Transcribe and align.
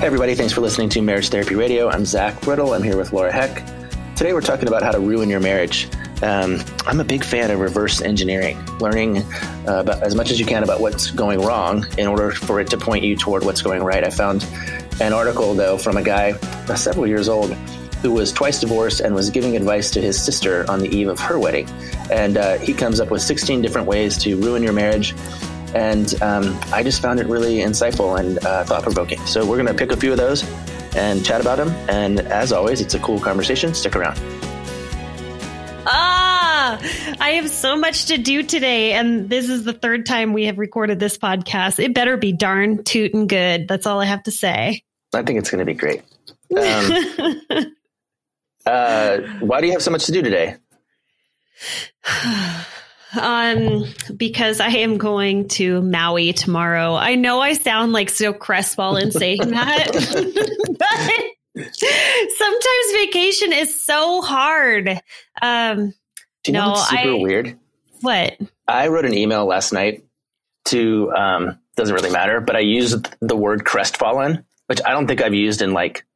Hey, 0.00 0.06
everybody. 0.06 0.34
Thanks 0.34 0.54
for 0.54 0.62
listening 0.62 0.88
to 0.88 1.02
Marriage 1.02 1.28
Therapy 1.28 1.54
Radio. 1.56 1.90
I'm 1.90 2.06
Zach 2.06 2.40
Brittle. 2.40 2.72
I'm 2.72 2.82
here 2.82 2.96
with 2.96 3.12
Laura 3.12 3.30
Heck. 3.30 3.62
Today, 4.16 4.32
we're 4.32 4.40
talking 4.40 4.66
about 4.66 4.82
how 4.82 4.92
to 4.92 4.98
ruin 4.98 5.28
your 5.28 5.40
marriage. 5.40 5.90
Um, 6.22 6.58
I'm 6.86 7.00
a 7.00 7.04
big 7.04 7.22
fan 7.22 7.50
of 7.50 7.60
reverse 7.60 8.00
engineering, 8.00 8.58
learning 8.78 9.18
uh, 9.18 9.80
about, 9.80 10.02
as 10.02 10.14
much 10.14 10.30
as 10.30 10.40
you 10.40 10.46
can 10.46 10.62
about 10.62 10.80
what's 10.80 11.10
going 11.10 11.42
wrong 11.42 11.84
in 11.98 12.06
order 12.06 12.30
for 12.30 12.60
it 12.60 12.68
to 12.68 12.78
point 12.78 13.04
you 13.04 13.14
toward 13.14 13.44
what's 13.44 13.60
going 13.60 13.82
right. 13.82 14.02
I 14.02 14.08
found 14.08 14.42
an 15.02 15.12
article, 15.12 15.52
though, 15.52 15.76
from 15.76 15.98
a 15.98 16.02
guy 16.02 16.30
uh, 16.30 16.76
several 16.76 17.06
years 17.06 17.28
old 17.28 17.52
who 18.00 18.10
was 18.10 18.32
twice 18.32 18.58
divorced 18.58 19.00
and 19.00 19.14
was 19.14 19.28
giving 19.28 19.54
advice 19.54 19.90
to 19.90 20.00
his 20.00 20.18
sister 20.18 20.64
on 20.70 20.78
the 20.78 20.88
eve 20.88 21.08
of 21.08 21.20
her 21.20 21.38
wedding. 21.38 21.68
And 22.10 22.38
uh, 22.38 22.56
he 22.56 22.72
comes 22.72 23.00
up 23.00 23.10
with 23.10 23.20
16 23.20 23.60
different 23.60 23.86
ways 23.86 24.16
to 24.22 24.34
ruin 24.40 24.62
your 24.62 24.72
marriage. 24.72 25.14
And 25.74 26.20
um, 26.22 26.58
I 26.72 26.82
just 26.82 27.00
found 27.00 27.20
it 27.20 27.26
really 27.26 27.56
insightful 27.58 28.18
and 28.18 28.44
uh, 28.44 28.64
thought 28.64 28.82
provoking. 28.82 29.24
So 29.26 29.46
we're 29.46 29.56
going 29.56 29.66
to 29.66 29.74
pick 29.74 29.92
a 29.92 29.96
few 29.96 30.10
of 30.12 30.18
those 30.18 30.44
and 30.96 31.24
chat 31.24 31.40
about 31.40 31.58
them. 31.58 31.68
And 31.88 32.20
as 32.20 32.52
always, 32.52 32.80
it's 32.80 32.94
a 32.94 32.98
cool 32.98 33.20
conversation. 33.20 33.74
Stick 33.74 33.94
around. 33.94 34.18
Ah, 35.86 36.80
I 37.20 37.30
have 37.30 37.48
so 37.48 37.76
much 37.76 38.06
to 38.06 38.18
do 38.18 38.42
today. 38.42 38.92
And 38.92 39.30
this 39.30 39.48
is 39.48 39.64
the 39.64 39.72
third 39.72 40.06
time 40.06 40.32
we 40.32 40.46
have 40.46 40.58
recorded 40.58 40.98
this 40.98 41.16
podcast. 41.16 41.82
It 41.82 41.94
better 41.94 42.16
be 42.16 42.32
darn 42.32 42.82
tootin' 42.82 43.26
good. 43.28 43.68
That's 43.68 43.86
all 43.86 44.00
I 44.00 44.06
have 44.06 44.24
to 44.24 44.32
say. 44.32 44.82
I 45.14 45.22
think 45.22 45.38
it's 45.38 45.50
going 45.50 45.60
to 45.60 45.64
be 45.64 45.74
great. 45.74 46.02
Um, 46.56 47.42
uh, 48.66 49.18
why 49.40 49.60
do 49.60 49.66
you 49.66 49.72
have 49.72 49.82
so 49.82 49.90
much 49.90 50.06
to 50.06 50.12
do 50.12 50.22
today? 50.22 50.56
um, 53.18 53.84
because 54.16 54.60
I 54.60 54.68
am 54.68 54.98
going 54.98 55.48
to 55.48 55.80
Maui 55.82 56.32
tomorrow. 56.32 56.94
I 56.94 57.14
know 57.14 57.40
I 57.40 57.54
sound 57.54 57.92
like 57.92 58.10
so 58.10 58.32
crestfallen 58.32 59.10
saying 59.12 59.38
that, 59.50 59.88
but 60.78 61.66
sometimes 62.36 62.92
vacation 62.94 63.52
is 63.52 63.82
so 63.84 64.22
hard. 64.22 65.00
Um, 65.42 65.94
Do 66.44 66.52
you 66.52 66.52
know 66.52 66.70
what's 66.70 66.88
super 66.88 67.02
I- 67.10 67.14
weird? 67.14 67.58
what? 68.02 68.38
I 68.66 68.88
wrote 68.88 69.04
an 69.04 69.14
email 69.14 69.44
last 69.46 69.72
night 69.72 70.04
to, 70.66 71.10
um, 71.12 71.58
doesn't 71.76 71.94
really 71.94 72.10
matter, 72.10 72.40
but 72.40 72.56
I 72.56 72.60
used 72.60 73.14
the 73.20 73.36
word 73.36 73.64
crestfallen, 73.64 74.44
which 74.68 74.80
I 74.84 74.90
don't 74.92 75.06
think 75.06 75.20
I've 75.22 75.34
used 75.34 75.60
in 75.62 75.72
like 75.72 76.06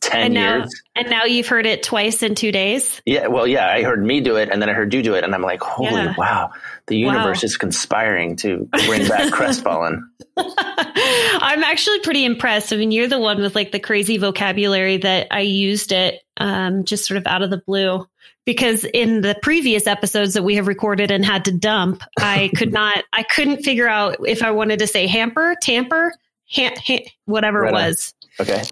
10 0.00 0.20
And 0.20 0.34
now, 0.34 0.56
years. 0.58 0.82
and 0.94 1.10
now 1.10 1.24
you've 1.24 1.48
heard 1.48 1.66
it 1.66 1.82
twice 1.82 2.22
in 2.22 2.34
two 2.34 2.52
days. 2.52 3.00
Yeah, 3.06 3.26
well, 3.28 3.46
yeah, 3.46 3.66
I 3.68 3.82
heard 3.82 4.04
me 4.04 4.20
do 4.20 4.36
it 4.36 4.50
and 4.50 4.60
then 4.62 4.68
I 4.68 4.72
heard 4.72 4.92
you 4.94 5.02
do 5.02 5.14
it. 5.14 5.24
And 5.24 5.34
I'm 5.34 5.42
like, 5.42 5.60
holy 5.62 5.90
Yeah. 5.90 6.14
wow, 6.16 6.50
the 6.86 6.96
universe 6.98 7.42
Wow. 7.42 7.46
is 7.46 7.56
conspiring 7.56 8.36
to 8.36 8.68
bring 8.86 9.08
back 9.08 9.32
crestfallen. 9.32 10.08
I'm 10.36 11.64
actually 11.64 12.00
pretty 12.00 12.24
impressed. 12.24 12.72
I 12.72 12.76
mean, 12.76 12.90
you're 12.90 13.08
the 13.08 13.18
one 13.18 13.40
with 13.40 13.54
like 13.54 13.72
the 13.72 13.80
crazy 13.80 14.18
vocabulary 14.18 14.98
that 14.98 15.28
I 15.30 15.40
used 15.40 15.92
it 15.92 16.22
um, 16.36 16.84
just 16.84 17.06
sort 17.06 17.18
of 17.18 17.26
out 17.26 17.42
of 17.42 17.50
the 17.50 17.58
blue. 17.58 18.06
Because 18.44 18.84
in 18.84 19.22
the 19.22 19.36
previous 19.42 19.88
episodes 19.88 20.34
that 20.34 20.44
we 20.44 20.54
have 20.54 20.68
recorded 20.68 21.10
and 21.10 21.24
had 21.24 21.46
to 21.46 21.52
dump, 21.52 22.02
I 22.18 22.50
could 22.56 22.72
not, 22.72 23.02
I 23.12 23.24
couldn't 23.24 23.64
figure 23.64 23.88
out 23.88 24.18
if 24.24 24.42
I 24.42 24.52
wanted 24.52 24.78
to 24.80 24.86
say 24.86 25.08
hamper, 25.08 25.56
tamper, 25.60 26.12
ha- 26.48 26.74
ha- 26.76 27.06
whatever 27.24 27.62
Right 27.62 27.72
it 27.72 27.76
on. 27.76 27.82
was. 27.82 28.14
Okay. 28.38 28.62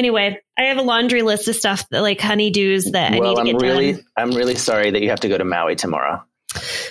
Anyway, 0.00 0.40
I 0.56 0.62
have 0.62 0.78
a 0.78 0.82
laundry 0.82 1.20
list 1.20 1.46
of 1.46 1.54
stuff 1.54 1.86
that 1.90 2.00
like 2.00 2.20
honeydews 2.20 2.92
that 2.92 3.12
I 3.12 3.14
need 3.16 3.20
well, 3.20 3.34
to 3.34 3.40
I'm 3.42 3.46
get 3.48 3.60
really, 3.60 3.92
done. 3.92 4.04
I'm 4.16 4.30
really 4.30 4.54
sorry 4.54 4.90
that 4.90 5.02
you 5.02 5.10
have 5.10 5.20
to 5.20 5.28
go 5.28 5.36
to 5.36 5.44
Maui 5.44 5.76
tomorrow. 5.76 6.24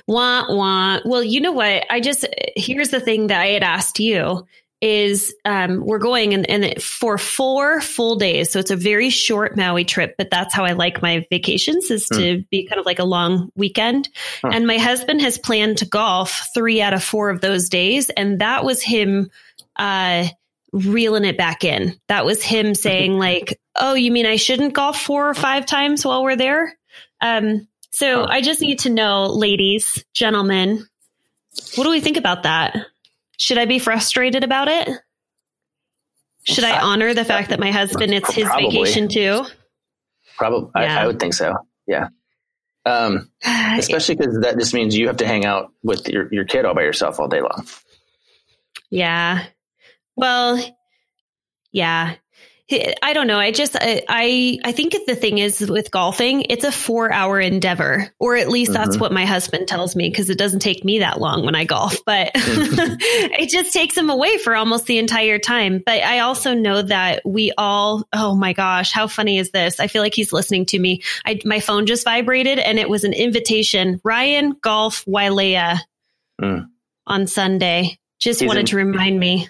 Wah 0.06 0.46
wah. 0.48 1.00
Well, 1.04 1.24
you 1.24 1.42
know 1.42 1.52
what? 1.52 1.88
I 1.90 2.02
just 2.02 2.28
here's 2.56 2.90
the 2.90 3.00
thing 3.00 3.26
that 3.28 3.42
I 3.42 3.48
had 3.48 3.64
asked 3.64 4.00
you 4.00 4.46
is 4.80 5.34
um, 5.44 5.84
we're 5.84 5.98
going 5.98 6.36
and, 6.36 6.48
and 6.48 6.80
for 6.80 7.18
four 7.18 7.82
full 7.82 8.16
days, 8.16 8.52
so 8.52 8.60
it's 8.60 8.70
a 8.70 8.76
very 8.76 9.10
short 9.10 9.58
Maui 9.58 9.86
trip, 9.86 10.14
but 10.16 10.30
that's 10.30 10.54
how 10.54 10.64
I 10.64 10.74
like 10.74 11.02
my 11.02 11.26
vacations 11.32 11.90
is 11.90 12.10
to 12.10 12.44
be 12.52 12.68
kind 12.68 12.80
of 12.80 12.86
like 12.86 13.00
a 13.00 13.04
long 13.06 13.52
weekend. 13.56 14.08
Huh. 14.44 14.52
And 14.54 14.68
my 14.68 14.78
husband 14.78 15.22
has 15.22 15.40
planned 15.40 15.80
to 15.80 15.88
golf 15.88 16.50
three 16.54 16.80
out 16.80 16.94
of 16.94 17.04
four 17.04 17.32
of 17.32 17.42
those 17.42 17.70
days, 17.70 18.12
and 18.12 18.38
that 18.40 18.64
was 18.64 18.84
him. 18.84 19.32
Uh, 19.76 20.28
reeling 20.74 21.26
it 21.26 21.38
back 21.38 21.64
in. 21.64 21.96
That 22.08 22.26
was 22.26 22.44
him 22.44 22.76
saying 22.76 23.14
like, 23.18 23.60
"Oh, 23.76 23.94
you 23.94 24.12
mean 24.12 24.26
I 24.26 24.36
shouldn't 24.38 24.74
golf 24.74 25.00
four 25.02 25.30
or 25.30 25.34
five 25.34 25.66
times 25.66 26.06
while 26.06 26.24
we're 26.24 26.36
there?" 26.36 26.78
Um, 27.22 27.68
so 27.92 28.26
I 28.26 28.42
just 28.42 28.62
need 28.62 28.80
to 28.80 28.90
know, 28.90 29.26
ladies, 29.28 30.04
gentlemen, 30.14 30.86
what 31.76 31.84
do 31.84 31.90
we 31.90 32.02
think 32.02 32.18
about 32.18 32.44
that? 32.44 32.78
Should 33.40 33.58
I 33.58 33.66
be 33.66 33.80
frustrated 33.80 34.44
about 34.44 34.68
it? 34.68 34.90
Should 36.44 36.64
I 36.64 36.80
honor 36.80 37.14
the 37.14 37.26
fact 37.26 37.50
that 37.50 37.60
my 37.60 37.72
husband 37.72 38.14
it's 38.14 38.32
his 38.34 38.46
Probably. 38.46 38.70
vacation 38.70 39.08
too? 39.08 39.44
Probably, 40.38 40.70
Yeah. 40.76 41.00
I, 41.00 41.04
I 41.04 41.08
would 41.08 41.20
think 41.20 41.34
so. 41.34 41.54
Yeah. 41.88 42.08
Um, 42.86 43.30
especially 43.46 44.16
because 44.16 44.40
that 44.42 44.58
just 44.58 44.74
means 44.74 44.96
you 44.96 45.08
have 45.08 45.18
to 45.18 45.28
hang 45.28 45.46
out 45.46 45.72
with 45.84 46.08
your, 46.08 46.32
your 46.34 46.46
kid 46.46 46.66
all 46.66 46.74
by 46.76 46.84
yourself 46.84 47.20
all 47.20 47.28
day 47.28 47.42
long. 47.42 47.66
Yeah. 48.90 49.46
Well, 50.20 50.64
yeah. 51.72 52.16
I 53.02 53.14
don't 53.14 53.26
know. 53.26 53.40
I 53.40 53.50
just 53.52 53.76
I 53.76 54.04
I, 54.08 54.60
I 54.64 54.72
think 54.74 54.94
the 55.08 55.16
thing 55.16 55.40
is 55.40 55.60
with 55.60 55.90
golfing, 55.90 56.46
it's 56.52 56.64
a 56.64 56.68
4-hour 56.68 57.40
endeavor, 57.40 58.12
or 58.20 58.36
at 58.36 58.48
least 58.48 58.74
that's 58.74 58.96
Mhm. 58.96 59.00
what 59.00 59.12
my 59.12 59.26
husband 59.26 59.68
tells 59.68 59.96
me 59.96 60.08
because 60.08 60.30
it 60.30 60.38
doesn't 60.38 60.60
take 60.60 60.86
me 60.86 61.00
that 61.00 61.20
long 61.20 61.44
when 61.44 61.56
I 61.56 61.64
golf, 61.64 61.98
but 62.06 62.30
it 62.36 63.50
just 63.50 63.74
takes 63.74 63.98
him 63.98 64.12
away 64.12 64.38
for 64.38 64.56
almost 64.56 64.86
the 64.86 65.00
entire 65.00 65.40
time. 65.40 65.82
But 65.84 66.04
I 66.04 66.20
also 66.20 66.54
know 66.54 66.84
that 66.84 67.24
we 67.26 67.52
all 67.58 68.08
oh 68.14 68.36
my 68.36 68.54
gosh, 68.54 68.92
how 68.92 69.08
funny 69.08 69.40
is 69.40 69.50
this? 69.50 69.80
I 69.80 69.88
feel 69.88 70.04
like 70.04 70.14
he's 70.14 70.32
listening 70.32 70.68
to 70.68 70.78
me. 70.78 71.02
I 71.26 71.40
my 71.46 71.62
phone 71.62 71.88
just 71.88 72.04
vibrated 72.04 72.60
and 72.60 72.78
it 72.78 72.88
was 72.88 73.04
an 73.04 73.14
invitation. 73.14 74.00
Ryan 74.04 74.52
Golf 74.62 75.06
Wailea 75.06 75.80
Mm. 76.40 76.68
on 77.08 77.26
Sunday. 77.26 77.98
Just 78.20 78.42
He's 78.42 78.48
wanted 78.48 78.60
in- 78.62 78.66
to 78.68 78.76
remind 78.78 79.20
me. 79.20 79.48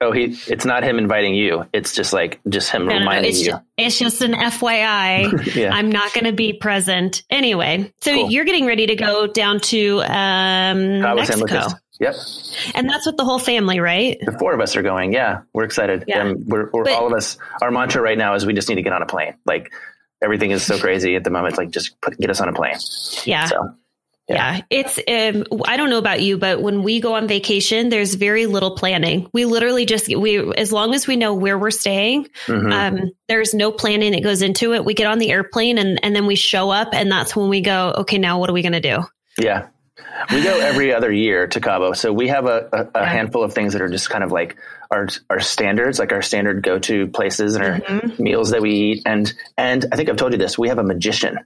Oh, 0.00 0.12
he, 0.12 0.36
it's 0.46 0.66
not 0.66 0.82
him 0.82 0.98
inviting 0.98 1.34
you. 1.34 1.64
It's 1.72 1.94
just 1.94 2.12
like, 2.12 2.38
just 2.48 2.70
him 2.70 2.82
No, 2.84 2.88
no, 2.88 2.94
no, 2.94 2.98
reminding 3.00 3.30
it's, 3.30 3.40
you. 3.40 3.52
just, 3.52 3.62
it's 3.78 3.98
just 3.98 4.20
an 4.20 4.32
FYI. 4.34 5.54
yeah. 5.54 5.74
I'm 5.74 5.90
not 5.90 6.12
going 6.12 6.24
to 6.26 6.32
be 6.32 6.52
present. 6.52 7.22
Anyway, 7.30 7.90
so 8.02 8.12
Cool. 8.14 8.30
you're 8.30 8.44
getting 8.44 8.66
ready 8.66 8.86
to 8.88 8.94
go 8.94 9.26
down 9.26 9.60
to 9.60 10.00
um, 10.02 11.00
Cabo 11.00 11.14
Mexico. 11.16 11.68
Yep. 11.98 12.14
And 12.74 12.90
that's 12.90 13.06
with 13.06 13.16
the 13.16 13.24
whole 13.24 13.38
family, 13.38 13.80
right? 13.80 14.18
The 14.22 14.32
four 14.38 14.52
of 14.52 14.60
us 14.60 14.76
are 14.76 14.82
going. 14.82 15.14
Yeah. 15.14 15.40
We're 15.54 15.64
excited. 15.64 16.04
Yeah. 16.06 16.24
Um, 16.24 16.44
we're, 16.46 16.68
we're 16.74 16.84
But- 16.84 16.92
all 16.92 17.06
of 17.06 17.14
us, 17.14 17.38
our 17.62 17.70
mantra 17.70 18.02
right 18.02 18.18
now 18.18 18.34
is 18.34 18.44
we 18.44 18.52
just 18.52 18.68
need 18.68 18.74
to 18.74 18.82
get 18.82 18.92
on 18.92 19.00
a 19.00 19.06
plane. 19.06 19.34
Like 19.46 19.72
everything 20.22 20.50
is 20.50 20.62
so 20.62 20.78
crazy 20.80 21.16
at 21.16 21.24
the 21.24 21.30
moment. 21.30 21.56
Like 21.56 21.70
just 21.70 21.98
put, 22.02 22.18
get 22.18 22.28
us 22.28 22.42
on 22.42 22.50
a 22.50 22.52
plane. 22.52 22.76
Yeah. 23.24 23.46
So 23.46 23.70
Yeah. 24.28 24.62
It's, 24.70 24.98
um, 24.98 25.44
I 25.66 25.76
don't 25.76 25.88
know 25.88 25.98
about 25.98 26.20
you, 26.20 26.36
but 26.36 26.60
when 26.60 26.82
we 26.82 27.00
go 27.00 27.14
on 27.14 27.28
vacation, 27.28 27.90
there's 27.90 28.14
very 28.14 28.46
little 28.46 28.72
planning. 28.76 29.28
We 29.32 29.44
literally 29.44 29.86
just, 29.86 30.08
we, 30.08 30.52
as 30.54 30.72
long 30.72 30.94
as 30.94 31.06
we 31.06 31.14
know 31.14 31.34
where 31.34 31.56
we're 31.56 31.70
staying, 31.70 32.26
mhm. 32.46 32.72
um, 32.72 33.10
there's 33.28 33.54
no 33.54 33.70
planning 33.70 34.12
that 34.12 34.24
goes 34.24 34.42
into 34.42 34.74
it. 34.74 34.84
We 34.84 34.94
get 34.94 35.06
on 35.06 35.18
the 35.18 35.30
airplane 35.30 35.78
and, 35.78 36.00
and 36.04 36.14
then 36.14 36.26
we 36.26 36.34
show 36.34 36.70
up 36.70 36.88
and 36.92 37.10
that's 37.10 37.36
when 37.36 37.48
we 37.48 37.60
go, 37.60 37.94
okay, 37.98 38.18
now 38.18 38.40
what 38.40 38.50
are 38.50 38.52
we 38.52 38.62
going 38.62 38.72
to 38.72 38.80
do? 38.80 39.04
yeah. 39.38 39.68
We 40.32 40.42
go 40.42 40.58
every 40.60 40.92
other 40.94 41.12
year 41.12 41.46
to 41.46 41.60
Cabo, 41.60 41.92
so 41.92 42.12
we 42.12 42.28
have 42.28 42.46
a, 42.46 42.68
a, 42.72 42.98
a 42.98 43.02
Yeah. 43.02 43.04
handful 43.04 43.44
of 43.44 43.52
things 43.52 43.74
that 43.74 43.82
are 43.82 43.88
just 43.88 44.08
kind 44.10 44.24
of 44.24 44.32
like 44.32 44.56
our 44.90 45.08
our 45.30 45.40
standards, 45.40 45.98
like 45.98 46.12
our 46.12 46.22
standard 46.22 46.62
go 46.62 46.78
to 46.80 47.06
places 47.08 47.54
and 47.54 47.64
our 47.64 47.78
Mhm. 47.80 48.18
meals 48.18 48.50
that 48.50 48.62
we 48.62 48.70
eat. 48.72 49.02
And 49.06 49.32
and 49.58 49.84
I 49.92 49.96
think 49.96 50.08
I've 50.08 50.16
told 50.16 50.32
you 50.32 50.38
this. 50.38 50.58
We 50.58 50.68
have 50.68 50.78
a 50.78 50.82
magician. 50.82 51.38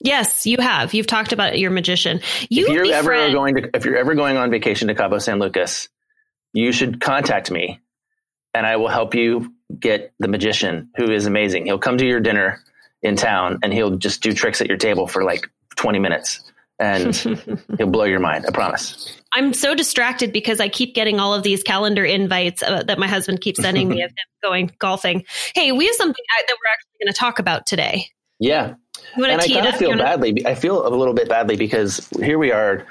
Yes, 0.00 0.46
you 0.46 0.58
have. 0.58 0.94
You've 0.94 1.06
talked 1.06 1.32
about 1.32 1.58
your 1.58 1.70
magician. 1.70 2.20
You 2.48 2.66
if 2.66 2.72
you're 2.72 2.84
me, 2.84 2.92
ever 2.92 3.32
going 3.32 3.54
to 3.56 3.70
if 3.74 3.84
you're 3.84 3.96
ever 3.96 4.14
going 4.14 4.36
on 4.36 4.50
vacation 4.50 4.88
to 4.88 4.94
Cabo 4.94 5.18
San 5.18 5.38
Lucas, 5.38 5.88
you 6.52 6.72
should 6.72 7.00
contact 7.00 7.50
me, 7.50 7.80
and 8.54 8.64
I 8.64 8.76
will 8.76 8.88
help 8.88 9.14
you 9.14 9.52
get 9.78 10.12
the 10.18 10.28
magician 10.28 10.90
who 10.96 11.10
is 11.10 11.26
amazing. 11.26 11.66
He'll 11.66 11.78
come 11.78 11.98
to 11.98 12.06
your 12.06 12.20
dinner 12.20 12.62
in 13.02 13.16
town 13.16 13.58
and 13.62 13.72
he'll 13.72 13.96
just 13.96 14.22
do 14.22 14.32
tricks 14.32 14.60
at 14.60 14.66
your 14.66 14.76
table 14.76 15.06
for 15.06 15.24
like 15.24 15.48
20 15.76 15.98
minutes, 15.98 16.42
and 16.78 17.14
he'll 17.78 17.88
blow 17.88 18.04
your 18.04 18.20
mind. 18.20 18.46
I 18.46 18.50
promise. 18.50 19.16
I'm 19.34 19.52
so 19.52 19.74
distracted 19.74 20.32
because 20.32 20.60
I 20.60 20.68
keep 20.68 20.94
getting 20.94 21.18
all 21.20 21.34
of 21.34 21.42
these 21.42 21.62
calendar 21.62 22.04
invites 22.04 22.62
uh, 22.62 22.84
that 22.84 22.98
my 22.98 23.08
husband 23.08 23.40
keeps 23.40 23.60
sending 23.60 23.88
me 23.88 24.02
of 24.04 24.10
him 24.10 24.16
going 24.42 24.70
golfing. 24.78 25.24
Hey, 25.54 25.72
we 25.72 25.86
have 25.86 25.96
something 25.96 26.24
uh, 26.38 26.42
that 26.46 26.54
we're 26.54 26.72
actually 26.72 27.04
going 27.04 27.12
to 27.12 27.18
talk 27.18 27.38
about 27.40 27.66
today. 27.66 28.06
Yeah, 28.40 28.74
and 29.16 29.26
I 29.26 29.46
kind 29.48 29.66
of 29.66 29.76
feel 29.76 29.90
wanna- 29.90 30.02
badly. 30.04 30.46
I 30.46 30.54
feel 30.54 30.86
a 30.86 30.90
little 30.94 31.14
bit 31.14 31.28
badly 31.28 31.56
because 31.56 32.08
here 32.20 32.38
we 32.38 32.52
are, 32.52 32.86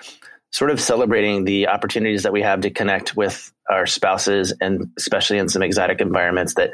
sort 0.52 0.72
of 0.72 0.80
celebrating 0.80 1.44
the 1.44 1.68
opportunities 1.68 2.24
that 2.24 2.32
we 2.32 2.42
have 2.42 2.62
to 2.62 2.70
connect 2.70 3.16
with 3.18 3.52
our 3.70 3.86
spouses, 3.86 4.54
and 4.62 4.92
especially 4.98 5.38
in 5.38 5.50
some 5.50 5.62
exotic 5.62 6.00
environments 6.00 6.54
that 6.54 6.72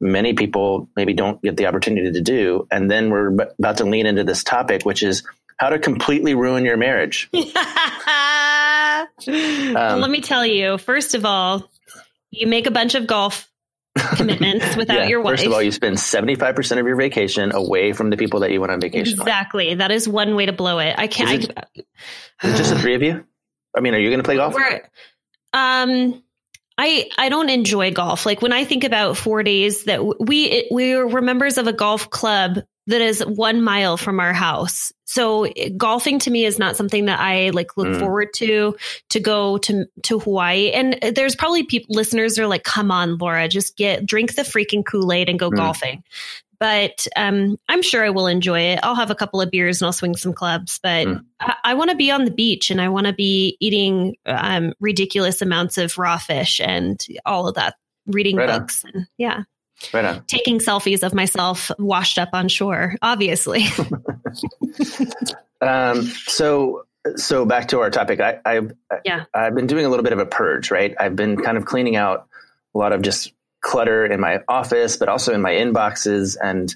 many 0.00 0.32
people 0.32 0.88
maybe 0.94 1.12
don't 1.12 1.42
get 1.42 1.56
the 1.56 1.66
opportunity 1.66 2.12
to 2.12 2.20
do. 2.20 2.66
And 2.70 2.88
then 2.90 3.10
we're 3.10 3.32
about 3.58 3.78
to 3.78 3.84
lean 3.84 4.06
into 4.06 4.22
this 4.22 4.44
topic, 4.44 4.84
which 4.84 5.02
is 5.02 5.24
how 5.56 5.70
to 5.70 5.78
completely 5.78 6.34
ruin 6.34 6.64
your 6.64 6.76
marriage. 6.76 7.28
Well, 9.26 9.76
um, 9.76 10.00
let 10.00 10.10
me 10.10 10.20
tell 10.20 10.44
you, 10.44 10.78
first 10.78 11.14
of 11.14 11.24
all, 11.24 11.68
you 12.30 12.46
make 12.46 12.66
a 12.66 12.70
bunch 12.70 12.94
of 12.94 13.06
golf 13.06 13.48
commitments 14.16 14.76
without 14.76 14.98
Yeah, 15.00 15.06
your 15.06 15.20
wife. 15.22 15.34
First 15.34 15.46
of 15.46 15.52
all, 15.52 15.62
you 15.62 15.72
spend 15.72 15.98
seventy 16.00 16.34
five 16.34 16.54
percent 16.54 16.80
of 16.80 16.86
your 16.86 16.96
vacation 16.96 17.52
away 17.52 17.92
from 17.92 18.10
the 18.10 18.16
people 18.16 18.40
that 18.40 18.50
you 18.50 18.60
went 18.60 18.72
on 18.72 18.80
vacation 18.80 19.18
with. 19.18 19.26
exactly. 19.26 19.74
That 19.74 19.90
is 19.90 20.08
one 20.08 20.34
way 20.36 20.46
to 20.46 20.52
blow 20.52 20.78
it. 20.78 20.94
I 20.98 21.06
can't. 21.06 21.44
Is 21.44 21.50
I, 21.56 21.64
Is 22.46 22.54
it 22.54 22.56
just 22.56 22.70
the 22.70 22.78
three 22.80 22.94
of 22.94 23.02
you? 23.02 23.24
I 23.76 23.80
mean, 23.80 23.94
are 23.94 23.98
you 23.98 24.08
going 24.08 24.20
to 24.20 24.24
play 24.24 24.36
golf? 24.36 24.54
Um, 25.52 26.22
I 26.78 27.08
I 27.16 27.28
don't 27.28 27.48
enjoy 27.50 27.92
golf. 27.92 28.26
Like 28.26 28.42
when 28.42 28.52
I 28.52 28.64
think 28.64 28.84
about 28.84 29.16
four 29.16 29.42
days 29.42 29.84
that 29.84 30.04
we 30.20 30.44
it, 30.44 30.66
we 30.70 30.96
were 30.96 31.22
members 31.22 31.56
of 31.58 31.66
a 31.66 31.72
golf 31.72 32.10
club 32.10 32.58
that 32.88 33.00
is 33.00 33.20
one 33.20 33.62
mile 33.62 33.96
from 33.96 34.20
our 34.20 34.32
house. 34.32 34.92
So 35.04 35.48
golfing 35.76 36.18
to 36.20 36.30
me 36.30 36.44
is 36.44 36.58
not 36.58 36.76
something 36.76 37.06
that 37.06 37.18
I 37.20 37.50
like 37.50 37.76
look 37.76 37.88
Mm. 37.88 37.98
forward 38.00 38.28
to 38.36 38.76
to 39.10 39.20
go 39.20 39.58
to 39.58 39.86
to 40.04 40.18
Hawaii. 40.18 40.70
And 40.72 40.98
there's 41.14 41.34
probably 41.36 41.62
people 41.64 41.94
listeners 41.96 42.38
are 42.38 42.46
like, 42.46 42.64
"Come 42.64 42.90
on, 42.90 43.16
Laura, 43.18 43.48
just 43.48 43.76
get 43.76 44.04
drink 44.06 44.34
the 44.34 44.42
freaking 44.42 44.84
Kool 44.84 45.12
Aid 45.12 45.28
and 45.28 45.38
go 45.38 45.50
Mm. 45.50 45.56
golfing." 45.56 46.04
But 46.58 47.06
um, 47.16 47.58
I'm 47.68 47.82
sure 47.82 48.02
I 48.02 48.08
will 48.10 48.26
enjoy 48.28 48.60
it. 48.60 48.80
I'll 48.82 48.94
have 48.94 49.10
a 49.10 49.14
couple 49.14 49.42
of 49.42 49.50
beers 49.50 49.82
and 49.82 49.86
I'll 49.86 49.92
swing 49.92 50.16
some 50.16 50.32
clubs. 50.32 50.80
But 50.82 51.06
Mm. 51.06 51.24
I, 51.38 51.54
I 51.64 51.74
want 51.74 51.90
to 51.90 51.96
be 51.96 52.10
on 52.10 52.24
the 52.24 52.30
beach 52.30 52.70
and 52.70 52.80
I 52.80 52.88
want 52.88 53.06
to 53.06 53.12
be 53.12 53.58
eating 53.60 54.16
um, 54.24 54.72
ridiculous 54.80 55.42
amounts 55.42 55.76
of 55.76 55.98
raw 55.98 56.16
fish 56.16 56.60
and 56.60 56.98
all 57.26 57.46
of 57.46 57.56
that, 57.56 57.74
reading 58.06 58.36
Right 58.36 58.48
on. 58.48 58.60
books 58.60 58.84
and 58.84 59.06
yeah, 59.18 59.42
Right 59.92 60.04
on. 60.04 60.24
taking 60.26 60.58
selfies 60.58 61.02
of 61.02 61.12
myself 61.14 61.70
washed 61.78 62.18
up 62.18 62.30
on 62.32 62.48
shore. 62.48 62.94
Obviously, 63.02 63.64
Um, 65.60 66.02
so, 66.26 66.84
so 67.16 67.46
back 67.46 67.68
to 67.68 67.80
our 67.80 67.90
topic. 67.90 68.20
I, 68.20 68.38
I've 68.44 68.72
Yeah. 69.04 69.24
I've 69.34 69.54
been 69.54 69.66
doing 69.66 69.86
a 69.86 69.88
little 69.88 70.02
bit 70.04 70.12
of 70.12 70.18
a 70.18 70.26
purge. 70.26 70.70
Right. 70.70 70.94
I've 71.00 71.16
been 71.16 71.36
kind 71.42 71.56
of 71.56 71.64
cleaning 71.64 71.96
out 71.96 72.26
a 72.74 72.78
lot 72.78 72.92
of 72.92 73.00
just 73.02 73.32
clutter 73.62 74.04
in 74.04 74.20
my 74.20 74.40
office, 74.48 74.96
but 74.96 75.08
also 75.08 75.32
in 75.32 75.40
my 75.40 75.52
inboxes. 75.52 76.36
And 76.42 76.74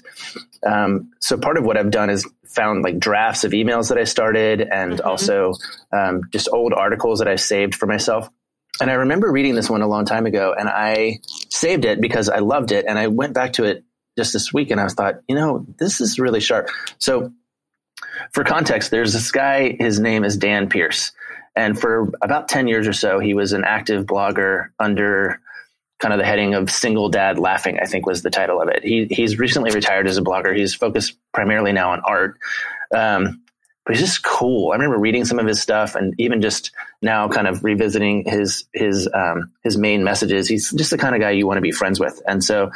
um, 0.65 1.11
so 1.19 1.37
part 1.37 1.57
of 1.57 1.63
what 1.63 1.77
I've 1.77 1.91
done 1.91 2.09
is 2.09 2.27
found 2.45 2.83
like 2.83 2.99
drafts 2.99 3.43
of 3.43 3.51
emails 3.51 3.89
that 3.89 3.97
I 3.97 4.03
started, 4.03 4.61
and 4.61 4.93
Mhm. 4.99 5.05
also 5.05 5.53
um, 5.93 6.23
just 6.31 6.49
old 6.51 6.73
articles 6.73 7.19
that 7.19 7.27
I 7.27 7.35
saved 7.35 7.75
for 7.75 7.85
myself. 7.85 8.27
And 8.81 8.89
I 8.89 8.95
remember 8.95 9.31
reading 9.31 9.53
this 9.53 9.69
one 9.69 9.83
a 9.83 9.87
long 9.87 10.05
time 10.05 10.25
ago, 10.25 10.55
and 10.57 10.67
I 10.67 11.19
saved 11.49 11.85
it 11.85 12.01
because 12.01 12.29
I 12.29 12.39
loved 12.39 12.71
it, 12.71 12.85
and 12.87 12.97
I 12.97 13.07
went 13.07 13.35
back 13.35 13.53
to 13.53 13.63
it 13.63 13.83
just 14.17 14.33
this 14.33 14.51
week, 14.51 14.71
and 14.71 14.81
I 14.81 14.87
thought, 14.87 15.21
you 15.29 15.35
know, 15.35 15.67
this 15.77 16.01
is 16.01 16.17
really 16.17 16.39
sharp. 16.39 16.69
So 16.97 17.31
for 18.33 18.43
context, 18.43 18.89
there's 18.89 19.13
this 19.13 19.31
guy, 19.31 19.75
his 19.79 19.99
name 19.99 20.23
is 20.23 20.35
Dan 20.35 20.67
Pearce. 20.67 21.11
And 21.55 21.79
for 21.79 22.11
about 22.23 22.49
10 22.49 22.67
years 22.67 22.87
or 22.87 22.93
so, 22.93 23.19
he 23.19 23.35
was 23.35 23.53
an 23.53 23.63
active 23.65 24.07
blogger 24.07 24.69
under 24.79 25.39
kind 25.99 26.13
of 26.13 26.17
the 26.17 26.25
heading 26.25 26.55
of 26.55 26.71
Single 26.71 27.09
Dad 27.09 27.37
Laughing, 27.37 27.77
I 27.79 27.85
think 27.85 28.07
was 28.07 28.23
the 28.23 28.31
title 28.31 28.59
of 28.59 28.69
it. 28.69 28.83
He, 28.83 29.05
he's 29.11 29.37
recently 29.37 29.69
retired 29.71 30.07
as 30.07 30.17
a 30.17 30.23
blogger. 30.23 30.57
He's 30.57 30.73
focused 30.73 31.17
primarily 31.33 31.71
now 31.71 31.91
on 31.91 32.01
art. 32.03 32.37
Um, 32.95 33.43
but 33.85 33.95
he's 33.95 34.05
just 34.05 34.23
cool. 34.23 34.71
I 34.71 34.75
remember 34.75 34.97
reading 34.97 35.25
some 35.25 35.39
of 35.39 35.47
his 35.47 35.61
stuff 35.61 35.95
and 35.95 36.13
even 36.19 36.41
just 36.41 36.71
now 37.01 37.27
kind 37.27 37.47
of 37.47 37.63
revisiting 37.63 38.23
his, 38.25 38.65
his, 38.73 39.09
um, 39.13 39.51
his 39.63 39.77
main 39.77 40.03
messages. 40.03 40.47
He's 40.47 40.71
just 40.71 40.91
the 40.91 40.97
kind 40.97 41.15
of 41.15 41.21
guy 41.21 41.31
you 41.31 41.47
want 41.47 41.57
to 41.57 41.61
be 41.61 41.71
friends 41.71 41.99
with. 41.99 42.21
And 42.27 42.43
so, 42.43 42.71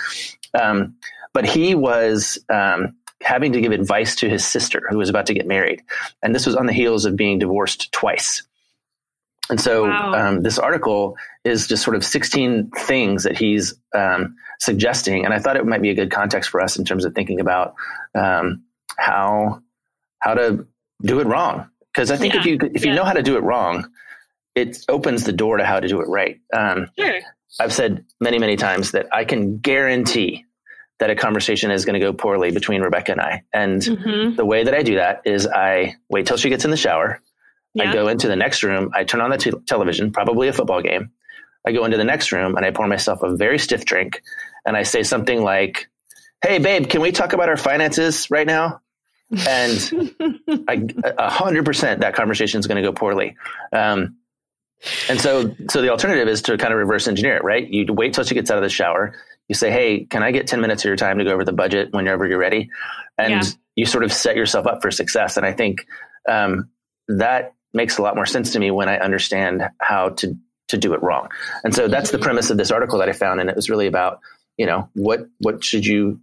um, 0.60 0.96
but 1.34 1.46
he 1.46 1.76
was, 1.76 2.40
um, 2.50 2.96
having 3.22 3.54
to 3.54 3.62
give 3.62 3.72
advice 3.72 4.16
to 4.18 4.30
his 4.30 4.46
sister 4.46 4.84
who 4.90 4.98
was 4.98 5.10
about 5.10 5.28
to 5.28 5.34
get 5.34 5.48
married. 5.48 5.82
And 6.22 6.34
this 6.34 6.46
was 6.46 6.56
on 6.56 6.66
the 6.66 6.74
heels 6.74 7.06
of 7.06 7.16
being 7.16 7.40
divorced 7.40 7.92
twice. 7.92 8.44
And 9.50 9.62
so 9.62 9.86
Wow. 9.86 10.14
um, 10.14 10.42
this 10.42 10.58
article 10.58 11.18
is 11.44 11.68
just 11.68 11.84
sort 11.84 11.96
of 11.96 12.04
16 12.04 12.72
things 12.72 13.24
that 13.24 13.38
he's 13.38 13.76
um, 13.94 14.36
suggesting. 14.60 15.24
And 15.24 15.34
I 15.34 15.40
thought 15.40 15.56
it 15.56 15.66
might 15.66 15.82
be 15.82 15.92
a 15.92 15.96
good 15.96 16.12
context 16.12 16.50
for 16.50 16.62
us 16.62 16.78
in 16.78 16.86
terms 16.86 17.06
of 17.06 17.14
thinking 17.14 17.40
about 17.40 17.76
um, 18.16 18.64
how, 18.98 19.62
how 20.20 20.34
to 20.34 20.66
do 21.02 21.20
it 21.20 21.28
wrong. 21.28 21.70
Because 21.94 22.12
I 22.12 22.18
think 22.18 22.36
if 22.36 22.46
you 22.46 22.58
if 22.74 22.84
you 22.84 22.92
Yeah. 22.92 22.96
know 22.98 23.04
how 23.06 23.14
to 23.14 23.24
do 23.24 23.38
it 23.38 23.44
wrong, 23.44 23.90
it 24.56 24.78
opens 24.90 25.24
the 25.24 25.32
door 25.34 25.58
to 25.58 25.66
how 25.66 25.80
to 25.80 25.88
do 25.88 26.02
it 26.02 26.08
right. 26.08 26.40
Um, 26.54 26.88
sure. 26.98 27.20
I've 27.60 27.74
said 27.74 28.06
many, 28.20 28.38
many 28.40 28.56
times 28.58 28.92
that 28.92 29.08
I 29.14 29.24
can 29.26 29.60
guarantee 29.60 30.46
that 31.00 31.10
a 31.10 31.16
conversation 31.16 31.72
is 31.72 31.86
going 31.86 31.94
to 31.94 32.00
go 32.00 32.14
poorly 32.14 32.52
between 32.52 32.82
Rebecca 32.82 33.14
and 33.14 33.22
I. 33.22 33.44
And 33.54 33.84
hmm 33.84 34.36
the 34.36 34.46
way 34.46 34.64
that 34.66 34.74
I 34.74 34.84
do 34.84 34.96
that 34.96 35.22
is 35.26 35.48
I 35.48 35.96
wait 36.10 36.26
till 36.28 36.38
she 36.38 36.50
gets 36.50 36.66
in 36.66 36.72
the 36.72 36.78
shower. 36.78 37.22
I 37.80 37.92
go 37.92 38.08
into 38.08 38.28
the 38.30 38.36
next 38.38 38.64
room. 38.64 38.92
I 38.94 39.04
turn 39.04 39.20
on 39.22 39.30
the 39.30 39.38
te- 39.38 39.52
television, 39.68 40.12
probably 40.12 40.48
a 40.48 40.54
football 40.54 40.82
game. 40.82 41.12
I 41.68 41.72
go 41.74 41.84
into 41.86 41.98
the 41.98 42.04
next 42.06 42.32
room 42.32 42.56
and 42.56 42.66
I 42.66 42.72
pour 42.72 42.88
myself 42.88 43.20
a 43.24 43.36
very 43.36 43.60
stiff 43.60 43.84
drink 43.86 44.22
and 44.66 44.78
I 44.78 44.84
say 44.84 45.04
something 45.04 45.42
like, 45.44 45.88
Hey, 46.42 46.60
babe, 46.60 46.88
can 46.90 47.02
we 47.02 47.12
talk 47.12 47.34
about 47.34 47.50
our 47.50 47.58
finances 47.58 48.30
right 48.32 48.48
now? 48.48 48.82
And 49.48 50.14
I, 50.68 50.88
a 51.18 51.30
hundred 51.30 51.66
percent 51.66 52.02
that 52.02 52.16
conversation 52.16 52.60
is 52.60 52.68
going 52.68 52.82
to 52.82 52.88
go 52.88 52.94
poorly. 52.94 53.36
Um, 53.72 54.18
and 55.10 55.20
so, 55.20 55.56
so 55.70 55.82
the 55.82 55.90
alternative 55.90 56.28
is 56.28 56.42
to 56.44 56.58
kind 56.58 56.74
of 56.74 56.80
reverse 56.80 57.08
engineer 57.08 57.38
it, 57.38 57.44
right? 57.44 57.68
You 57.68 57.86
wait 57.94 58.14
till 58.14 58.24
she 58.24 58.36
gets 58.36 58.52
out 58.52 58.58
of 58.58 58.64
the 58.64 58.70
shower. 58.70 59.16
You 59.48 59.56
say, 59.56 59.72
Hey, 59.72 60.06
can 60.06 60.22
I 60.24 60.32
get 60.32 60.48
10 60.48 60.62
minutes 60.62 60.84
of 60.84 60.88
your 60.90 60.96
time 60.98 61.18
to 61.18 61.24
go 61.24 61.32
over 61.32 61.44
the 61.44 61.54
budget 61.54 61.90
whenever 61.92 62.28
you're 62.28 62.38
ready? 62.38 62.70
And 63.18 63.32
Yeah. 63.32 63.44
you 63.76 63.86
sort 63.86 64.04
of 64.04 64.12
set 64.14 64.36
yourself 64.36 64.68
up 64.68 64.82
for 64.82 64.92
success. 64.92 65.38
And 65.38 65.46
I 65.46 65.54
think, 65.54 65.86
um, 66.30 66.70
that 67.08 67.54
makes 67.74 67.98
a 67.98 68.02
lot 68.02 68.16
more 68.16 68.26
sense 68.26 68.54
to 68.54 68.60
me 68.60 68.72
when 68.72 68.90
I 68.90 68.98
understand 68.98 69.64
how 69.80 70.10
to, 70.10 70.36
to 70.70 70.78
do 70.78 70.94
it 70.94 71.02
wrong. 71.04 71.30
And 71.64 71.74
so 71.74 71.88
that's 71.88 72.12
the 72.12 72.18
premise 72.20 72.50
of 72.50 72.58
this 72.58 72.72
article 72.72 73.00
that 73.00 73.10
I 73.10 73.14
found. 73.14 73.40
And 73.40 73.50
it 73.50 73.56
was 73.56 73.70
really 73.70 73.88
about, 73.88 74.20
you 74.58 74.66
know, 74.66 74.90
what, 74.94 75.28
what 75.40 75.64
should 75.64 75.86
you, 75.86 76.20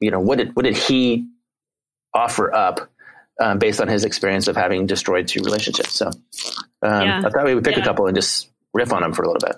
you 0.00 0.10
know, 0.10 0.20
what 0.20 0.38
did, 0.38 0.54
what 0.56 0.64
did 0.64 0.76
he 0.76 1.26
offer 2.16 2.52
up 2.54 2.90
um, 3.40 3.58
based 3.58 3.80
on 3.80 3.88
his 3.88 4.04
experience 4.04 4.48
of 4.48 4.56
having 4.56 4.86
destroyed 4.86 5.28
two 5.28 5.40
relationships. 5.40 5.92
So 5.92 6.06
um, 6.06 6.14
Yeah. 6.82 7.22
I 7.24 7.30
thought 7.30 7.44
we 7.44 7.54
would 7.54 7.64
pick 7.64 7.76
Yeah. 7.76 7.82
a 7.82 7.84
couple 7.84 8.06
and 8.06 8.16
just 8.16 8.50
riff 8.72 8.92
on 8.92 9.02
them 9.02 9.12
for 9.12 9.22
a 9.22 9.28
little 9.30 9.46
bit. 9.46 9.56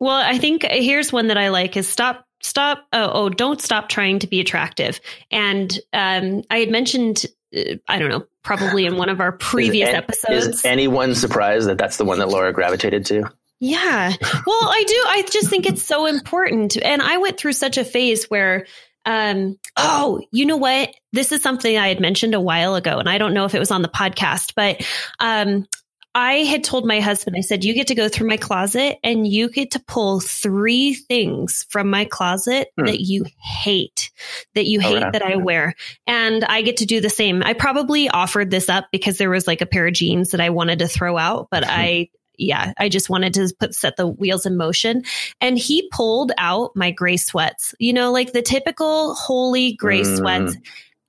Well, 0.00 0.16
I 0.16 0.38
think 0.38 0.64
here's 0.68 1.12
one 1.12 1.28
that 1.28 1.38
I 1.38 1.48
like 1.48 1.76
is 1.76 1.88
stop, 1.88 2.26
stop. 2.42 2.86
Oh, 2.92 3.10
oh 3.12 3.28
don't 3.28 3.60
stop 3.60 3.88
trying 3.88 4.18
to 4.20 4.26
be 4.26 4.40
attractive. 4.40 5.00
And 5.30 5.72
um, 5.92 6.42
I 6.50 6.58
had 6.58 6.70
mentioned, 6.70 7.26
uh, 7.56 7.76
I 7.88 7.98
don't 7.98 8.10
know, 8.10 8.26
probably 8.42 8.86
in 8.86 8.96
one 8.96 9.08
of 9.08 9.20
our 9.20 9.32
previous 9.38 9.88
is, 9.88 9.94
episodes. 9.94 10.46
Is 10.46 10.64
anyone 10.64 11.14
surprised 11.14 11.68
that 11.68 11.78
that's 11.78 11.96
the 11.96 12.04
one 12.04 12.18
that 12.18 12.28
Laura 12.28 12.52
gravitated 12.52 13.06
to? 13.06 13.30
Yeah. 13.60 14.12
Well, 14.46 14.62
I 14.62 14.84
do. 14.86 15.04
I 15.06 15.24
just 15.30 15.48
think 15.48 15.64
it's 15.64 15.82
so 15.82 16.06
important. 16.06 16.76
And 16.76 17.00
I 17.00 17.16
went 17.18 17.38
through 17.38 17.54
such 17.54 17.78
a 17.78 17.84
phase 17.84 18.24
where, 18.26 18.66
um, 19.04 19.58
oh, 19.76 20.20
you 20.32 20.46
know 20.46 20.56
what? 20.56 20.94
This 21.12 21.32
is 21.32 21.42
something 21.42 21.76
I 21.76 21.88
had 21.88 22.00
mentioned 22.00 22.34
a 22.34 22.40
while 22.40 22.74
ago, 22.74 22.98
and 22.98 23.08
I 23.08 23.18
don't 23.18 23.34
know 23.34 23.44
if 23.44 23.54
it 23.54 23.58
was 23.58 23.70
on 23.70 23.82
the 23.82 23.88
podcast, 23.88 24.52
but 24.56 24.86
um, 25.20 25.66
I 26.14 26.44
had 26.44 26.62
told 26.62 26.86
my 26.86 27.00
husband, 27.00 27.34
I 27.36 27.40
said, 27.40 27.64
you 27.64 27.74
get 27.74 27.88
to 27.88 27.96
go 27.96 28.08
through 28.08 28.28
my 28.28 28.36
closet 28.36 28.98
and 29.02 29.26
you 29.26 29.50
get 29.50 29.72
to 29.72 29.80
pull 29.80 30.20
three 30.20 30.94
things 30.94 31.66
from 31.70 31.90
my 31.90 32.04
closet 32.04 32.68
hmm. 32.78 32.86
that 32.86 33.00
you 33.00 33.24
hate, 33.42 34.12
that 34.54 34.64
you 34.64 34.78
hate 34.78 35.02
oh, 35.02 35.06
yeah. 35.06 35.10
that 35.10 35.22
I 35.22 35.36
wear. 35.36 35.74
And 36.06 36.44
I 36.44 36.62
get 36.62 36.78
to 36.78 36.86
do 36.86 37.00
the 37.00 37.10
same. 37.10 37.42
I 37.42 37.52
probably 37.52 38.08
offered 38.08 38.48
this 38.48 38.68
up 38.68 38.86
because 38.92 39.18
there 39.18 39.30
was 39.30 39.48
like 39.48 39.60
a 39.60 39.66
pair 39.66 39.88
of 39.88 39.94
jeans 39.94 40.30
that 40.30 40.40
I 40.40 40.50
wanted 40.50 40.78
to 40.78 40.88
throw 40.88 41.18
out, 41.18 41.48
but 41.50 41.64
I, 41.66 42.10
yeah, 42.38 42.72
I 42.78 42.88
just 42.88 43.10
wanted 43.10 43.34
to 43.34 43.52
put 43.58 43.74
set 43.74 43.96
the 43.96 44.06
wheels 44.06 44.46
in 44.46 44.56
motion. 44.56 45.04
And 45.40 45.58
he 45.58 45.88
pulled 45.92 46.32
out 46.38 46.74
my 46.74 46.90
gray 46.90 47.16
sweats, 47.16 47.74
you 47.78 47.92
know, 47.92 48.12
like 48.12 48.32
the 48.32 48.42
typical 48.42 49.14
holy 49.14 49.74
gray 49.74 50.02
mm. 50.02 50.18
sweats 50.18 50.56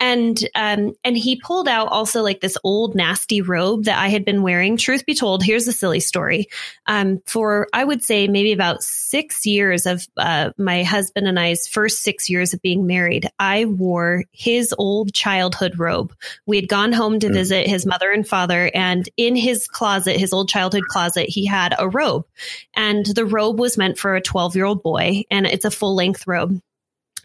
and 0.05 0.47
um 0.53 0.93
and 1.03 1.17
he 1.17 1.35
pulled 1.35 1.67
out 1.67 1.87
also 1.87 2.21
like 2.21 2.39
this 2.39 2.59
old 2.63 2.93
nasty 2.93 3.41
robe 3.41 3.85
that 3.85 3.97
I 3.97 4.09
had 4.09 4.23
been 4.23 4.43
wearing. 4.43 4.77
Truth 4.77 5.07
be 5.07 5.15
told, 5.15 5.43
here's 5.43 5.67
a 5.67 5.71
silly 5.71 5.99
story. 5.99 6.47
Um, 6.85 7.23
for 7.25 7.67
I 7.73 7.83
would 7.83 8.03
say 8.03 8.27
maybe 8.27 8.51
about 8.51 8.83
six 8.83 9.47
years 9.47 9.87
of 9.87 10.07
uh, 10.15 10.51
my 10.59 10.83
husband 10.83 11.27
and 11.27 11.39
I's 11.39 11.67
first 11.67 12.03
six 12.03 12.29
years 12.29 12.53
of 12.53 12.61
being 12.61 12.85
married, 12.85 13.27
I 13.39 13.65
wore 13.65 14.25
his 14.31 14.75
old 14.77 15.11
childhood 15.11 15.79
robe. 15.79 16.13
We 16.45 16.57
had 16.57 16.69
gone 16.69 16.93
home 16.93 17.19
to 17.21 17.27
mm. 17.27 17.33
visit 17.33 17.67
his 17.67 17.87
mother 17.87 18.11
and 18.11 18.27
father, 18.27 18.69
and 18.75 19.09
in 19.17 19.35
his 19.35 19.67
closet, 19.67 20.17
his 20.17 20.33
old 20.33 20.49
childhood 20.49 20.85
closet, 20.87 21.29
he 21.29 21.47
had 21.47 21.73
a 21.79 21.89
robe, 21.89 22.27
and 22.75 23.07
the 23.07 23.25
robe 23.25 23.59
was 23.59 23.75
meant 23.75 23.97
for 23.97 24.15
a 24.15 24.21
12 24.21 24.55
year 24.55 24.65
old 24.65 24.83
boy, 24.83 25.23
and 25.31 25.47
it's 25.47 25.65
a 25.65 25.71
full 25.71 25.95
length 25.95 26.27
robe 26.27 26.61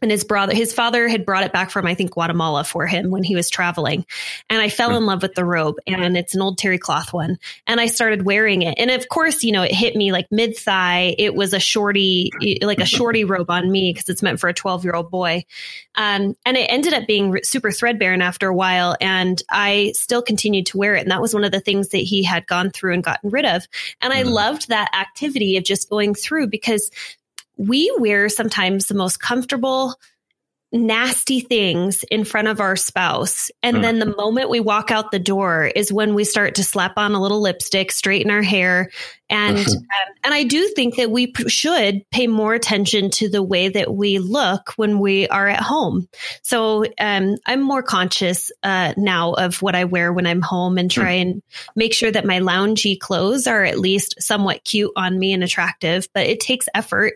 and 0.03 0.11
his 0.11 0.25
brother 0.25 0.55
his 0.55 0.73
father 0.73 1.09
had 1.09 1.25
brought 1.25 1.45
it 1.45 1.53
back 1.53 1.71
from 1.71 1.87
i 1.87 1.95
think 1.95 2.13
guatemala 2.13 2.65
for 2.65 2.87
him 2.87 3.11
when 3.11 3.23
he 3.23 3.35
was 3.35 3.51
traveling. 3.51 4.05
And 4.49 4.61
i 4.61 4.69
fell 4.69 4.97
in 4.97 5.07
love 5.07 5.23
with 5.23 5.35
the 5.35 5.45
robe 5.45 5.77
and 5.87 6.17
it's 6.17 6.35
an 6.35 6.43
old 6.43 6.59
terry 6.59 6.79
cloth 6.79 7.13
one. 7.13 7.39
And 7.67 7.81
i 7.81 7.87
started 7.87 8.25
wearing 8.25 8.63
it. 8.63 8.79
And 8.79 8.91
of 8.91 9.09
course 9.09 9.43
you 9.43 9.53
know 9.53 9.63
it 9.63 9.73
hit 9.73 9.97
me 9.97 10.13
like 10.13 10.27
mid 10.31 10.57
thigh 10.57 11.15
it 11.19 11.35
was 11.35 11.53
a 11.53 11.61
shorty 11.61 12.31
like 12.63 12.81
a 12.81 12.87
shorty 12.87 13.25
robe 13.25 13.51
on 13.51 13.71
me 13.71 13.93
because 13.93 14.09
it's 14.09 14.23
meant 14.23 14.41
for 14.41 14.49
a 14.49 14.55
12 14.55 14.85
year 14.85 14.95
old 14.95 15.11
boy. 15.11 15.45
Um, 15.95 16.37
and 16.47 16.57
it 16.57 16.71
ended 16.71 16.95
up 16.95 17.07
being 17.07 17.39
super 17.43 17.71
threadbare 17.71 18.13
and 18.13 18.23
after 18.23 18.49
a 18.49 18.55
while 18.55 18.97
and 19.01 19.43
i 19.51 19.93
still 19.95 20.23
continued 20.23 20.67
to 20.67 20.79
wear 20.79 20.95
it. 20.95 21.03
And 21.03 21.11
that 21.11 21.21
was 21.21 21.35
one 21.35 21.45
of 21.45 21.53
the 21.53 21.61
things 21.61 21.89
that 21.89 21.99
he 21.99 22.23
had 22.23 22.47
gone 22.47 22.71
through 22.71 22.95
and 22.95 23.05
gotten 23.05 23.31
rid 23.31 23.45
of. 23.45 23.67
And 24.01 24.13
i 24.13 24.23
mm. 24.23 24.31
loved 24.31 24.69
that 24.69 24.91
activity 24.95 25.57
of 25.57 25.65
just 25.65 25.91
going 25.91 26.15
through 26.15 26.49
because 26.49 26.91
we 27.61 27.95
wear 27.99 28.31
sometimes 28.31 28.87
the 28.87 28.95
most 28.95 29.21
comfortable, 29.21 29.95
nasty 30.73 31.41
things 31.41 32.05
in 32.11 32.25
front 32.25 32.49
of 32.49 32.59
our 32.59 32.75
spouse. 32.75 33.51
And 33.63 33.79
mm. 33.79 33.83
then 33.83 33.99
the 33.99 34.17
moment 34.17 34.49
we 34.49 34.61
walk 34.61 34.91
out 34.91 35.11
the 35.11 35.19
door 35.19 35.67
is 35.67 35.93
when 35.93 36.15
we 36.15 36.25
start 36.25 36.55
to 36.55 36.65
slap 36.65 36.97
on 36.97 37.13
a 37.13 37.21
little 37.21 37.43
lipstick, 37.43 37.93
straighten 37.93 38.31
our 38.31 38.41
hair. 38.41 38.91
And, 39.29 39.59
um, 39.59 39.75
and 40.25 40.33
I 40.33 40.45
do 40.45 40.69
think 40.69 40.97
that 40.97 41.11
we 41.11 41.27
p- 41.27 41.51
should 41.51 42.09
pay 42.11 42.29
more 42.29 42.55
attention 42.55 43.11
to 43.11 43.29
the 43.29 43.43
way 43.43 43.69
that 43.69 43.93
we 43.93 44.21
look 44.21 44.73
when 44.77 45.01
we 45.01 45.29
are 45.29 45.49
at 45.49 45.61
home. 45.61 46.09
So, 46.43 46.87
um, 46.99 47.37
I'm 47.45 47.61
more 47.61 47.83
conscious, 47.83 48.51
uh, 48.63 48.95
now 48.97 49.33
of 49.33 49.61
what 49.61 49.75
I 49.75 49.85
wear 49.85 50.15
when 50.15 50.27
I'm 50.27 50.41
home 50.41 50.79
and 50.79 50.91
try 50.91 51.17
mm. 51.17 51.23
and 51.23 51.43
make 51.77 51.93
sure 51.93 52.11
that 52.11 52.25
my 52.25 52.41
loungy 52.41 52.99
clothes 52.99 53.47
are 53.47 53.65
at 53.65 53.79
least 53.79 54.23
somewhat 54.23 54.65
cute 54.65 54.93
on 54.97 55.19
me 55.19 55.35
and 55.35 55.45
attractive, 55.45 56.09
but 56.15 56.27
it 56.27 56.41
takes 56.41 56.69
effort 56.75 57.15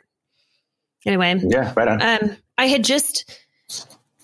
anyway, 1.06 1.40
yeah, 1.42 1.72
right 1.76 1.88
on. 1.88 2.02
Um, 2.02 2.36
I 2.56 2.66
had 2.66 2.84
just, 2.84 3.38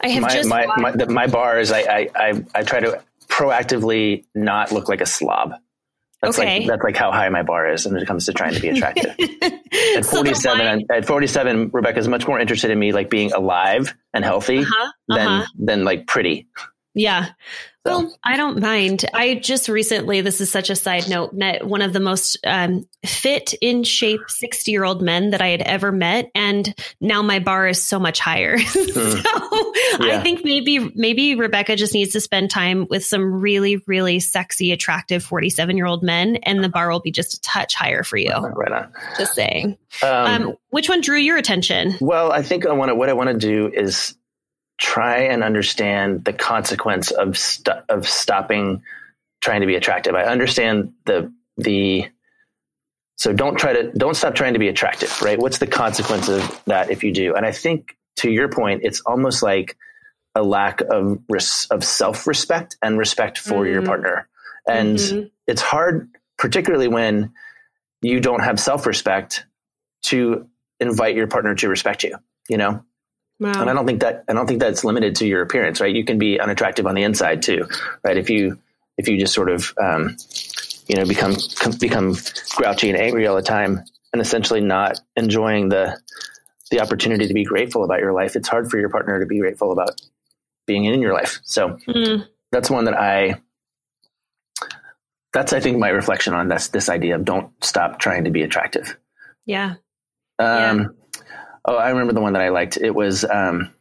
I 0.01 0.09
have 0.09 0.23
my, 0.23 0.29
just 0.29 0.49
my 0.49 0.67
my, 0.77 0.91
the, 0.93 1.07
my, 1.07 1.27
bar 1.27 1.59
is 1.59 1.73
I, 1.73 1.81
I, 1.81 2.09
I 2.15 2.45
I 2.55 2.63
try 2.63 2.81
to 2.81 3.03
proactively 3.29 4.25
not 4.35 4.73
look 4.73 4.89
like 4.89 5.01
a 5.01 5.07
slob. 5.07 5.55
That's 6.23 6.39
okay. 6.39 6.61
like 6.61 6.69
that's 6.69 6.83
like 6.83 6.97
how 6.97 7.13
high 7.13 7.29
my 7.31 7.43
bar 7.43 7.73
is 7.73 7.87
when 7.87 7.97
it 7.97 8.07
comes 8.07 8.27
to 8.27 8.33
trying 8.33 8.53
to 8.55 8.61
be 8.61 8.69
attractive. 8.69 9.15
at 9.97 10.05
47, 10.05 10.87
so 10.91 10.95
at 10.95 11.07
47, 11.07 11.71
Rebecca's 11.73 12.09
much 12.09 12.29
more 12.29 12.39
interested 12.39 12.71
in 12.71 12.79
me 12.79 12.93
like 12.93 13.09
being 13.09 13.33
alive 13.33 13.95
and 14.13 14.23
healthy 14.23 14.59
uh-huh, 14.59 14.93
than 15.09 15.27
uh-huh. 15.27 15.47
than 15.59 15.85
like 15.85 16.07
pretty. 16.07 16.47
Yeah. 16.95 17.27
So. 17.87 17.99
Well, 17.99 18.15
I 18.23 18.37
don't 18.37 18.61
mind. 18.61 19.07
I 19.15 19.37
just 19.37 19.69
recently, 19.69 20.21
this 20.21 20.43
is 20.43 20.51
such 20.51 20.69
a 20.69 20.77
side 20.77 21.09
note, 21.09 21.33
met 21.33 21.67
one 21.67 21.81
of 21.81 21.95
the 21.95 22.01
most 22.01 22.37
um, 22.45 22.87
fit, 23.07 23.55
in 23.63 23.85
shape 23.85 24.21
60 24.29 24.71
year 24.71 24.85
old 24.85 25.01
men 25.01 25.31
that 25.31 25.41
I 25.41 25.49
had 25.49 25.63
ever 25.63 25.91
met. 25.91 26.31
And 26.35 26.75
now 27.01 27.23
my 27.23 27.39
bar 27.39 27.69
is 27.69 27.83
so 27.83 27.99
much 27.99 28.21
higher. 28.21 28.59
So 29.91 30.07
yeah. 30.07 30.19
I 30.19 30.23
think 30.23 30.45
maybe, 30.45 30.93
maybe 30.95 31.35
Rebecca 31.35 31.75
just 31.75 31.95
needs 31.95 32.13
to 32.13 32.21
spend 32.21 32.51
time 32.51 32.87
with 32.89 33.05
some 33.05 33.41
really, 33.41 33.83
really 33.87 34.21
sexy, 34.21 34.71
attractive 34.71 35.25
47 35.25 35.77
year 35.77 35.87
old 35.87 36.05
men, 36.05 36.37
and 36.37 36.63
the 36.63 36.69
bar 36.69 36.91
will 36.91 37.01
be 37.01 37.11
just 37.11 37.35
a 37.35 37.41
touch 37.41 37.75
higher 37.75 38.05
for 38.05 38.17
you. 38.17 38.31
Right 38.31 38.71
on. 38.71 38.93
Just 39.19 39.35
saying. 39.35 39.79
Um, 40.03 40.27
um, 40.27 40.55
which 40.69 40.89
one 40.89 41.01
drew 41.01 41.19
your 41.19 41.39
attention? 41.39 41.97
Well, 42.01 42.31
I 42.31 42.43
think 42.43 42.67
I 42.67 42.73
want 42.73 42.91
to, 42.91 42.95
what 42.95 43.09
I 43.09 43.15
want 43.15 43.31
to 43.31 43.37
do 43.37 43.69
is 43.73 44.15
try 44.81 45.19
and 45.25 45.45
understand 45.45 46.25
the 46.25 46.33
consequence 46.33 47.11
of 47.11 47.39
st- 47.39 47.85
of 47.89 48.09
stopping 48.09 48.83
trying 49.41 49.61
to 49.61 49.67
be 49.67 49.77
attractive. 49.77 50.15
I 50.15 50.25
understand 50.25 50.95
the 51.05 51.33
the 51.57 52.07
so 53.17 53.35
don't 53.35 53.59
try 53.59 53.75
to 53.75 53.93
don't 53.93 54.15
stop 54.15 54.35
trying 54.35 54.55
to 54.55 54.59
be 54.59 54.69
attractive, 54.69 55.21
right? 55.23 55.39
What's 55.39 55.59
the 55.59 55.67
consequence 55.67 56.29
of 56.29 56.63
that 56.65 56.91
if 56.91 57.05
you 57.05 57.13
do? 57.13 57.35
And 57.35 57.45
I 57.45 57.53
think 57.53 57.97
to 58.17 58.31
your 58.31 58.49
point, 58.49 58.81
it's 58.83 59.01
almost 59.01 59.43
like 59.43 59.77
a 60.35 60.43
lack 60.43 60.81
of 60.81 61.19
res- 61.29 61.67
of 61.71 61.85
self 61.85 62.27
respect 62.27 62.77
and 62.83 62.99
respect 62.99 63.39
for 63.39 63.65
mm-hmm. 63.65 63.73
your 63.75 63.83
partner, 63.83 64.29
and 64.67 64.97
mm-hmm. 64.97 65.27
it's 65.47 65.61
hard, 65.61 66.09
particularly 66.39 66.89
when 66.89 67.33
you 68.01 68.21
don't 68.21 68.43
have 68.43 68.59
self 68.59 68.87
respect, 68.87 69.45
to 70.05 70.49
invite 70.79 71.15
your 71.15 71.27
partner 71.27 71.55
to 71.57 71.69
respect 71.69 72.03
you. 72.05 72.17
You 72.49 72.57
know, 72.57 72.85
Wow. 73.41 73.63
And 73.63 73.71
I 73.71 73.73
don't 73.73 73.87
think 73.87 74.03
that 74.03 74.25
I 74.29 74.35
don't 74.35 74.47
think 74.47 74.61
that's 74.61 74.85
limited 74.85 75.17
to 75.17 75.27
your 75.27 75.41
appearance, 75.41 75.81
right? 75.81 75.95
You 75.95 76.05
can 76.05 76.19
be 76.19 76.39
unattractive 76.39 76.87
on 76.87 76.95
the 76.95 77.03
inside 77.03 77.41
too, 77.41 77.67
right? 78.05 78.19
If 78.19 78.29
you 78.29 78.59
if 78.99 79.09
you 79.09 79.19
just 79.19 79.33
sort 79.33 79.51
of 79.51 79.73
um, 79.83 80.17
you 80.87 80.97
know 80.97 81.07
become 81.07 81.35
become 81.79 82.17
grouchy 82.55 82.91
and 82.91 82.99
angry 82.99 83.27
all 83.27 83.37
the 83.37 83.43
time, 83.43 83.83
and 84.13 84.21
essentially 84.21 84.61
not 84.61 85.01
enjoying 85.17 85.71
the 85.71 85.99
the 86.71 86.81
opportunity 86.81 87.27
to 87.27 87.35
be 87.35 87.45
grateful 87.45 87.83
about 87.83 88.01
your 88.01 88.13
life, 88.13 88.37
it's 88.37 88.49
hard 88.49 88.71
for 88.71 88.79
your 88.79 88.91
partner 88.91 89.19
to 89.19 89.27
be 89.27 89.39
grateful 89.39 89.73
about 89.73 89.99
being 90.67 90.85
in 90.85 91.01
your 91.01 91.15
life. 91.15 91.41
So 91.43 91.79
mm. 91.89 92.27
that's 92.53 92.71
one 92.71 92.85
that 92.85 92.95
I 92.95 93.41
that's 95.33 95.55
I 95.55 95.61
think 95.61 95.79
my 95.79 95.89
reflection 95.89 96.35
on 96.35 96.49
this 96.49 96.69
this 96.69 96.91
idea 96.91 97.15
of 97.15 97.25
don't 97.25 97.53
stop 97.65 97.99
trying 97.99 98.25
to 98.25 98.31
be 98.31 98.43
attractive. 98.43 98.99
Yeah. 99.47 99.77
Um, 100.39 100.49
yeah. 100.49 100.87
Oh, 101.71 101.77
I 101.77 101.91
remember 101.91 102.13
the 102.13 102.21
one 102.21 102.33
that 102.33 102.43
I 102.43 102.49
liked. 102.49 102.79
It 102.79 102.93
was 102.93 103.25
um, 103.25 103.73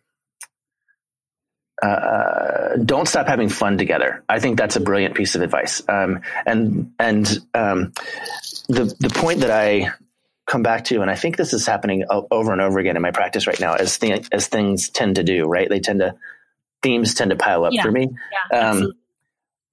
uh, 1.82 2.76
don't 2.86 3.08
stop 3.08 3.26
having 3.26 3.50
fun 3.50 3.80
together. 3.80 4.24
I 4.30 4.40
think 4.40 4.60
that's 4.60 4.76
a 4.76 4.80
brilliant 4.80 5.16
piece 5.16 5.34
of 5.34 5.42
advice. 5.42 5.82
Um, 5.90 6.22
and 6.46 6.94
and 7.00 7.28
um, 7.56 7.94
the 8.68 8.96
the 9.00 9.10
point 9.10 9.40
that 9.40 9.50
I 9.50 9.90
come 10.46 10.62
back 10.62 10.84
to, 10.86 11.02
and 11.02 11.10
I 11.10 11.16
think 11.16 11.36
this 11.36 11.52
is 11.52 11.66
happening 11.66 12.06
over 12.12 12.52
and 12.52 12.62
over 12.62 12.78
again 12.78 12.96
in 12.96 13.02
my 13.02 13.10
practice 13.10 13.48
right 13.48 13.60
now, 13.60 13.74
as 13.74 13.98
th- 13.98 14.28
as 14.32 14.46
things 14.46 14.90
tend 14.90 15.16
to 15.16 15.24
do. 15.24 15.48
Right, 15.48 15.68
they 15.68 15.80
tend 15.80 16.02
to 16.02 16.14
themes 16.84 17.16
tend 17.16 17.32
to 17.32 17.38
pile 17.38 17.66
up 17.66 17.74
yeah. 17.74 17.82
for 17.82 17.92
me. 17.92 18.08
Yeah, 18.52 18.70
um, 18.70 18.94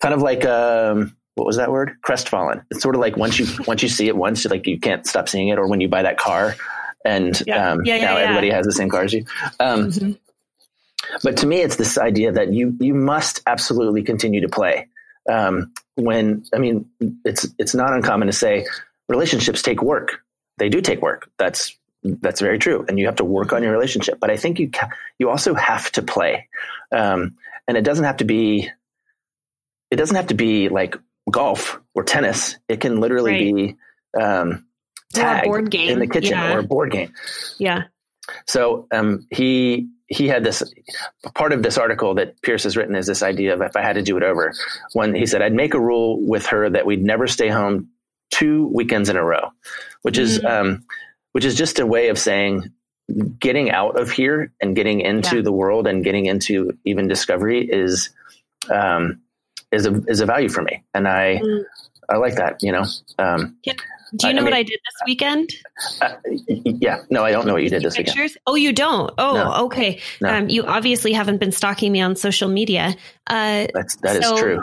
kind 0.01 0.15
of 0.15 0.23
like 0.23 0.43
um, 0.47 1.15
what 1.35 1.47
was 1.47 1.59
that 1.59 1.71
word? 1.71 1.99
Crestfallen. 2.01 2.65
It's 2.71 2.81
sort 2.81 2.95
of 2.95 3.03
like 3.03 3.19
once 3.19 3.39
you 3.39 3.47
once 3.67 3.83
you 3.83 3.91
see 3.91 4.09
it 4.09 4.17
once, 4.17 4.47
like 4.47 4.67
you 4.67 4.81
can't 4.81 5.07
stop 5.07 5.29
seeing 5.29 5.49
it, 5.49 5.59
or 5.59 5.69
when 5.69 5.83
you 5.83 5.89
buy 5.89 6.01
that 6.01 6.17
car 6.17 6.57
and 7.07 7.43
yeah. 7.47 7.71
Um, 7.71 7.85
yeah, 7.85 7.97
yeah, 7.97 8.05
now 8.05 8.17
everybody 8.17 8.51
has 8.51 8.67
the 8.67 8.73
same 8.73 8.89
car 8.89 9.05
as 9.05 9.13
you. 9.13 9.25
Um, 9.61 9.91
mm-hmm. 9.91 10.13
But 11.23 11.39
to 11.39 11.47
me, 11.47 11.61
it's 11.61 11.77
this 11.77 11.99
idea 11.99 12.33
that 12.33 12.53
you 12.53 12.77
you 12.81 12.95
must 12.95 13.43
absolutely 13.47 14.03
continue 14.03 14.41
to 14.41 14.49
play. 14.49 14.89
Um, 15.31 15.73
when 15.95 16.45
I 16.53 16.59
mean, 16.59 16.91
it's 17.25 17.47
it's 17.59 17.75
not 17.75 17.93
uncommon 17.93 18.27
to 18.27 18.33
say 18.33 18.67
relationships 19.09 19.63
take 19.63 19.83
work. 19.83 20.21
They 20.59 20.69
do 20.69 20.81
take 20.81 21.01
work. 21.01 21.31
That's 21.39 21.77
that's 22.03 22.41
very 22.41 22.59
true, 22.59 22.85
and 22.89 22.99
you 22.99 23.07
have 23.07 23.17
to 23.17 23.25
work 23.25 23.53
on 23.53 23.63
your 23.63 23.73
relationship. 23.73 24.19
But 24.21 24.31
I 24.31 24.37
think 24.37 24.59
you 24.59 24.71
ca- 24.71 24.91
you 25.19 25.31
also 25.31 25.55
have 25.55 25.91
to 25.93 26.03
play, 26.03 26.49
um, 26.93 27.37
and 27.69 27.77
it 27.77 27.85
doesn't 27.85 28.05
have 28.05 28.19
to 28.19 28.25
be. 28.25 28.71
It 29.91 29.97
doesn't 29.97 30.17
have 30.17 30.29
to 30.29 30.35
be 30.35 30.69
like 30.69 30.97
golf 31.31 31.81
or 31.95 32.03
tennis. 32.03 32.57
It 32.69 32.81
can 32.81 33.01
literally 33.01 33.33
right. 33.33 33.55
be 33.55 33.77
um, 34.21 34.67
tag 35.21 35.45
board 35.45 35.71
game 35.71 35.91
in 35.91 35.99
the 35.99 36.07
kitchen 36.07 36.33
yeah. 36.33 36.55
or 36.55 36.61
a 36.61 36.63
board 36.63 36.91
game. 36.91 37.13
Yeah. 37.59 37.85
So 38.47 38.87
um, 38.93 39.27
he 39.31 39.89
he 40.09 40.29
had 40.29 40.45
this 40.45 40.63
part 41.35 41.53
of 41.53 41.63
this 41.63 41.79
article 41.79 42.15
that 42.15 42.41
Pearce 42.43 42.65
has 42.65 42.77
written 42.77 42.95
is 42.95 43.07
this 43.07 43.23
idea 43.23 43.55
of 43.55 43.63
if 43.63 43.77
I 43.77 43.83
had 43.83 43.95
to 43.95 44.03
do 44.03 44.17
it 44.17 44.23
over. 44.23 44.53
When 44.93 45.15
he 45.15 45.27
said 45.27 45.43
I'd 45.43 45.53
make 45.53 45.75
a 45.75 45.81
rule 45.81 46.21
with 46.21 46.47
her 46.47 46.69
that 46.71 46.87
we'd 46.87 47.03
never 47.03 47.27
stay 47.27 47.49
home 47.49 47.89
two 48.31 48.71
weekends 48.73 49.09
in 49.09 49.17
a 49.17 49.25
row, 49.25 49.51
which 50.03 50.19
is 50.19 50.39
mm-hmm. 50.39 50.47
um, 50.47 50.85
which 51.33 51.45
is 51.45 51.55
just 51.55 51.79
a 51.79 51.87
way 51.87 52.09
of 52.09 52.19
saying 52.19 52.73
getting 53.39 53.71
out 53.71 54.01
of 54.01 54.11
here 54.11 54.53
and 54.61 54.75
getting 54.75 55.01
into 55.01 55.37
yeah. 55.37 55.43
the 55.43 55.53
world 55.53 55.87
and 55.87 56.03
getting 56.03 56.27
into 56.27 56.77
even 56.85 57.07
discovery 57.07 57.65
is 57.65 58.11
um, 58.71 59.21
is 59.71 59.87
a 59.87 60.03
is 60.09 60.21
a 60.21 60.27
value 60.27 60.49
for 60.49 60.63
me, 60.63 60.85
and 60.95 61.07
I. 61.07 61.41
Mm 61.43 61.65
I 62.09 62.17
like 62.17 62.37
that. 62.37 62.63
You 62.63 62.73
know. 62.73 62.85
Um, 63.19 63.57
do 64.15 64.29
you 64.29 64.35
know 64.35 64.43
I, 64.43 64.45
what 64.45 64.55
I 64.55 64.63
did 64.63 64.79
this 64.85 65.07
weekend? 65.07 65.51
Uh, 66.01 66.15
yeah. 66.65 67.03
No, 67.11 67.25
I 67.25 67.33
don't 67.33 67.47
know 67.47 67.55
what 67.55 67.63
you 67.63 67.71
did 67.71 67.83
this 67.83 67.97
pictures? 67.97 68.17
weekend. 68.17 68.39
Oh, 68.47 68.55
you 68.55 68.73
don't? 68.73 69.13
Oh, 69.19 69.35
no. 69.35 69.65
okay. 69.67 70.01
No. 70.21 70.29
Um, 70.29 70.49
you 70.49 70.63
obviously 70.65 71.13
haven't 71.13 71.39
been 71.39 71.53
stalking 71.53 71.93
me 71.93 72.01
on 72.01 72.17
social 72.17 72.49
media. 72.49 72.97
Uh, 73.27 73.67
That's, 73.75 73.97
that 73.97 74.23
so, 74.23 74.35
is 74.35 74.41
true. 74.41 74.63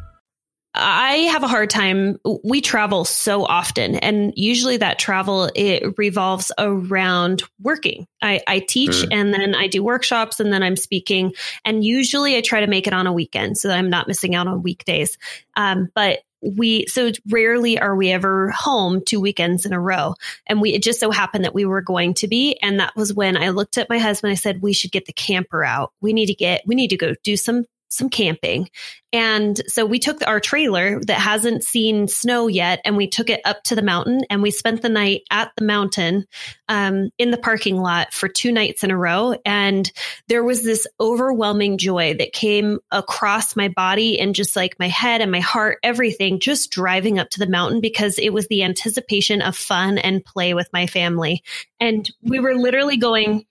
I 0.73 1.13
have 1.31 1.43
a 1.43 1.47
hard 1.47 1.69
time. 1.69 2.17
We 2.43 2.61
travel 2.61 3.03
so 3.03 3.43
often, 3.43 3.95
and 3.95 4.33
usually 4.37 4.77
that 4.77 4.99
travel 4.99 5.49
it 5.53 5.97
revolves 5.97 6.51
around 6.57 7.43
working. 7.59 8.07
I, 8.21 8.41
I 8.47 8.59
teach, 8.59 8.91
mm. 8.91 9.07
and 9.11 9.33
then 9.33 9.53
I 9.53 9.67
do 9.67 9.83
workshops, 9.83 10.39
and 10.39 10.53
then 10.53 10.63
I'm 10.63 10.77
speaking. 10.77 11.33
And 11.65 11.83
usually, 11.83 12.37
I 12.37 12.41
try 12.41 12.61
to 12.61 12.67
make 12.67 12.87
it 12.87 12.93
on 12.93 13.05
a 13.05 13.13
weekend 13.13 13.57
so 13.57 13.67
that 13.67 13.77
I'm 13.77 13.89
not 13.89 14.07
missing 14.07 14.33
out 14.33 14.47
on 14.47 14.63
weekdays. 14.63 15.17
Um, 15.57 15.89
but 15.93 16.19
we 16.41 16.87
so 16.87 17.11
rarely 17.29 17.79
are 17.79 17.95
we 17.95 18.09
ever 18.09 18.49
home 18.51 19.01
two 19.05 19.19
weekends 19.19 19.65
in 19.65 19.73
a 19.73 19.79
row 19.79 20.15
and 20.47 20.59
we 20.59 20.73
it 20.73 20.81
just 20.81 20.99
so 20.99 21.11
happened 21.11 21.45
that 21.45 21.53
we 21.53 21.65
were 21.65 21.81
going 21.81 22.13
to 22.15 22.27
be 22.27 22.57
and 22.61 22.79
that 22.79 22.95
was 22.95 23.13
when 23.13 23.37
i 23.37 23.49
looked 23.49 23.77
at 23.77 23.89
my 23.89 23.99
husband 23.99 24.31
i 24.31 24.35
said 24.35 24.61
we 24.61 24.73
should 24.73 24.91
get 24.91 25.05
the 25.05 25.13
camper 25.13 25.63
out 25.63 25.93
we 26.01 26.13
need 26.13 26.25
to 26.25 26.33
get 26.33 26.63
we 26.65 26.73
need 26.73 26.89
to 26.89 26.97
go 26.97 27.13
do 27.23 27.37
some 27.37 27.63
some 27.91 28.09
camping. 28.09 28.69
And 29.13 29.61
so 29.67 29.85
we 29.85 29.99
took 29.99 30.25
our 30.25 30.39
trailer 30.39 31.01
that 31.01 31.19
hasn't 31.19 31.63
seen 31.63 32.07
snow 32.07 32.47
yet 32.47 32.79
and 32.85 32.95
we 32.95 33.07
took 33.07 33.29
it 33.29 33.41
up 33.43 33.61
to 33.63 33.75
the 33.75 33.81
mountain 33.81 34.21
and 34.29 34.41
we 34.41 34.51
spent 34.51 34.81
the 34.81 34.89
night 34.89 35.23
at 35.29 35.51
the 35.57 35.65
mountain 35.65 36.25
um, 36.69 37.09
in 37.17 37.31
the 37.31 37.37
parking 37.37 37.75
lot 37.75 38.13
for 38.13 38.29
two 38.29 38.53
nights 38.53 38.85
in 38.85 38.91
a 38.91 38.97
row. 38.97 39.35
And 39.45 39.91
there 40.29 40.43
was 40.43 40.63
this 40.63 40.87
overwhelming 40.99 41.77
joy 41.77 42.15
that 42.19 42.31
came 42.31 42.79
across 42.89 43.57
my 43.57 43.67
body 43.67 44.17
and 44.17 44.33
just 44.33 44.55
like 44.55 44.79
my 44.79 44.87
head 44.87 45.19
and 45.19 45.31
my 45.31 45.41
heart, 45.41 45.79
everything, 45.83 46.39
just 46.39 46.71
driving 46.71 47.19
up 47.19 47.29
to 47.31 47.39
the 47.39 47.49
mountain 47.49 47.81
because 47.81 48.17
it 48.17 48.29
was 48.29 48.47
the 48.47 48.63
anticipation 48.63 49.41
of 49.41 49.57
fun 49.57 49.97
and 49.97 50.23
play 50.23 50.53
with 50.53 50.69
my 50.71 50.87
family. 50.87 51.43
And 51.81 52.09
we 52.21 52.39
were 52.39 52.55
literally 52.55 52.95
going 52.95 53.45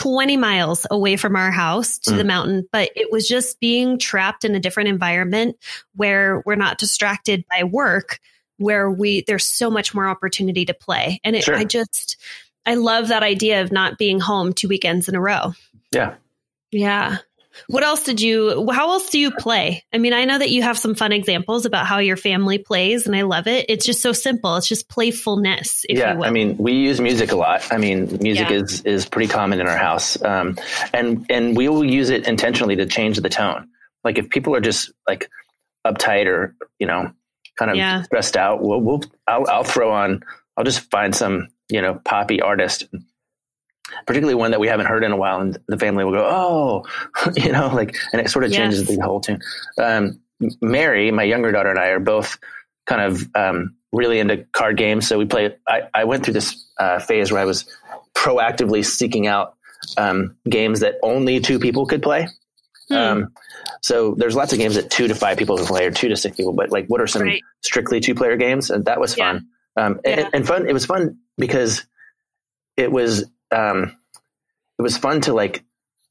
20 0.00 0.38
miles 0.38 0.86
away 0.90 1.14
from 1.16 1.36
our 1.36 1.50
house 1.50 1.98
to 1.98 2.12
mm. 2.12 2.16
the 2.16 2.24
mountain, 2.24 2.66
but 2.72 2.88
it 2.96 3.12
was 3.12 3.28
just 3.28 3.60
being 3.60 3.98
trapped 3.98 4.46
in 4.46 4.54
a 4.54 4.60
different 4.60 4.88
environment 4.88 5.58
where 5.94 6.42
we're 6.46 6.54
not 6.54 6.78
distracted 6.78 7.44
by 7.50 7.64
work, 7.64 8.18
where 8.56 8.90
we 8.90 9.24
there's 9.26 9.44
so 9.44 9.70
much 9.70 9.92
more 9.94 10.08
opportunity 10.08 10.64
to 10.64 10.72
play. 10.72 11.20
And 11.22 11.36
it, 11.36 11.44
sure. 11.44 11.54
I 11.54 11.64
just 11.64 12.16
I 12.64 12.76
love 12.76 13.08
that 13.08 13.22
idea 13.22 13.60
of 13.60 13.72
not 13.72 13.98
being 13.98 14.20
home 14.20 14.54
two 14.54 14.68
weekends 14.68 15.06
in 15.06 15.14
a 15.14 15.20
row. 15.20 15.52
Yeah. 15.92 16.14
Yeah. 16.70 17.18
What 17.66 17.82
else 17.82 18.04
did 18.04 18.20
you, 18.20 18.70
how 18.70 18.90
else 18.92 19.10
do 19.10 19.18
you 19.18 19.30
play? 19.32 19.84
I 19.92 19.98
mean, 19.98 20.12
I 20.12 20.24
know 20.24 20.38
that 20.38 20.50
you 20.50 20.62
have 20.62 20.78
some 20.78 20.94
fun 20.94 21.12
examples 21.12 21.66
about 21.66 21.86
how 21.86 21.98
your 21.98 22.16
family 22.16 22.58
plays, 22.58 23.06
and 23.06 23.16
I 23.16 23.22
love 23.22 23.46
it. 23.46 23.66
It's 23.68 23.84
just 23.84 24.00
so 24.02 24.12
simple. 24.12 24.56
It's 24.56 24.68
just 24.68 24.88
playfulness. 24.88 25.84
yeah. 25.88 26.18
I 26.20 26.30
mean, 26.30 26.56
we 26.58 26.72
use 26.72 27.00
music 27.00 27.32
a 27.32 27.36
lot. 27.36 27.72
I 27.72 27.78
mean, 27.78 28.18
music 28.20 28.50
yeah. 28.50 28.56
is, 28.56 28.82
is 28.82 29.06
pretty 29.06 29.32
common 29.32 29.60
in 29.60 29.66
our 29.66 29.76
house. 29.76 30.22
Um, 30.22 30.58
and, 30.92 31.26
and 31.28 31.56
we 31.56 31.68
will 31.68 31.84
use 31.84 32.10
it 32.10 32.26
intentionally 32.28 32.76
to 32.76 32.86
change 32.86 33.18
the 33.18 33.28
tone. 33.28 33.68
Like 34.04 34.18
if 34.18 34.30
people 34.30 34.54
are 34.54 34.60
just 34.60 34.92
like 35.08 35.28
uptight 35.86 36.26
or, 36.26 36.54
you 36.78 36.86
know, 36.86 37.12
kind 37.58 37.70
of 37.70 37.76
yeah. 37.76 38.02
stressed 38.02 38.36
out, 38.36 38.62
we'll, 38.62 38.80
we'll 38.80 39.02
I'll, 39.26 39.46
I'll 39.48 39.64
throw 39.64 39.92
on, 39.92 40.22
I'll 40.56 40.64
just 40.64 40.90
find 40.90 41.14
some, 41.14 41.48
you 41.68 41.82
know, 41.82 42.00
poppy 42.04 42.40
artist 42.40 42.86
particularly 44.06 44.34
one 44.34 44.52
that 44.52 44.60
we 44.60 44.68
haven't 44.68 44.86
heard 44.86 45.04
in 45.04 45.12
a 45.12 45.16
while, 45.16 45.40
and 45.40 45.58
the 45.68 45.78
family 45.78 46.04
will 46.04 46.12
go, 46.12 46.26
"Oh," 46.26 46.84
you 47.36 47.52
know, 47.52 47.68
like, 47.68 47.96
and 48.12 48.20
it 48.20 48.30
sort 48.30 48.44
of 48.44 48.52
changes 48.52 48.88
yes. 48.88 48.96
the 48.96 49.04
whole 49.04 49.20
tune. 49.20 49.40
Um, 49.78 50.20
Mary, 50.60 51.10
my 51.10 51.24
younger 51.24 51.52
daughter, 51.52 51.70
and 51.70 51.78
I 51.78 51.88
are 51.88 52.00
both 52.00 52.38
kind 52.86 53.02
of 53.02 53.28
um, 53.34 53.76
really 53.92 54.18
into 54.18 54.44
card 54.52 54.76
games, 54.76 55.06
so 55.06 55.18
we 55.18 55.26
play. 55.26 55.56
I, 55.68 55.82
I 55.92 56.04
went 56.04 56.24
through 56.24 56.34
this 56.34 56.66
uh, 56.78 56.98
phase 56.98 57.30
where 57.30 57.40
I 57.40 57.44
was 57.44 57.66
proactively 58.14 58.84
seeking 58.84 59.26
out 59.26 59.54
um, 59.96 60.36
games 60.48 60.80
that 60.80 60.96
only 61.02 61.40
two 61.40 61.58
people 61.58 61.86
could 61.86 62.02
play. 62.02 62.28
Hmm. 62.88 62.96
Um, 62.96 63.28
so 63.82 64.14
there's 64.16 64.34
lots 64.34 64.52
of 64.52 64.58
games 64.58 64.74
that 64.74 64.90
two 64.90 65.08
to 65.08 65.14
five 65.14 65.38
people 65.38 65.56
can 65.56 65.66
play, 65.66 65.86
or 65.86 65.90
two 65.90 66.08
to 66.08 66.16
six 66.16 66.36
people. 66.36 66.52
But 66.52 66.70
like, 66.70 66.86
what 66.88 67.00
are 67.00 67.06
some 67.06 67.22
right. 67.22 67.42
strictly 67.62 68.00
two 68.00 68.14
player 68.14 68.36
games? 68.36 68.70
And 68.70 68.84
that 68.86 69.00
was 69.00 69.14
fun. 69.14 69.48
Yeah. 69.76 69.86
Um, 69.86 70.00
yeah. 70.04 70.10
and, 70.10 70.28
and, 70.34 70.46
fun. 70.46 70.68
It 70.68 70.72
was 70.72 70.86
fun 70.86 71.18
because 71.38 71.86
it 72.76 72.90
was 72.90 73.24
um, 73.52 73.96
it 74.78 74.82
was 74.82 74.96
fun 74.96 75.20
to 75.22 75.34
like 75.34 75.64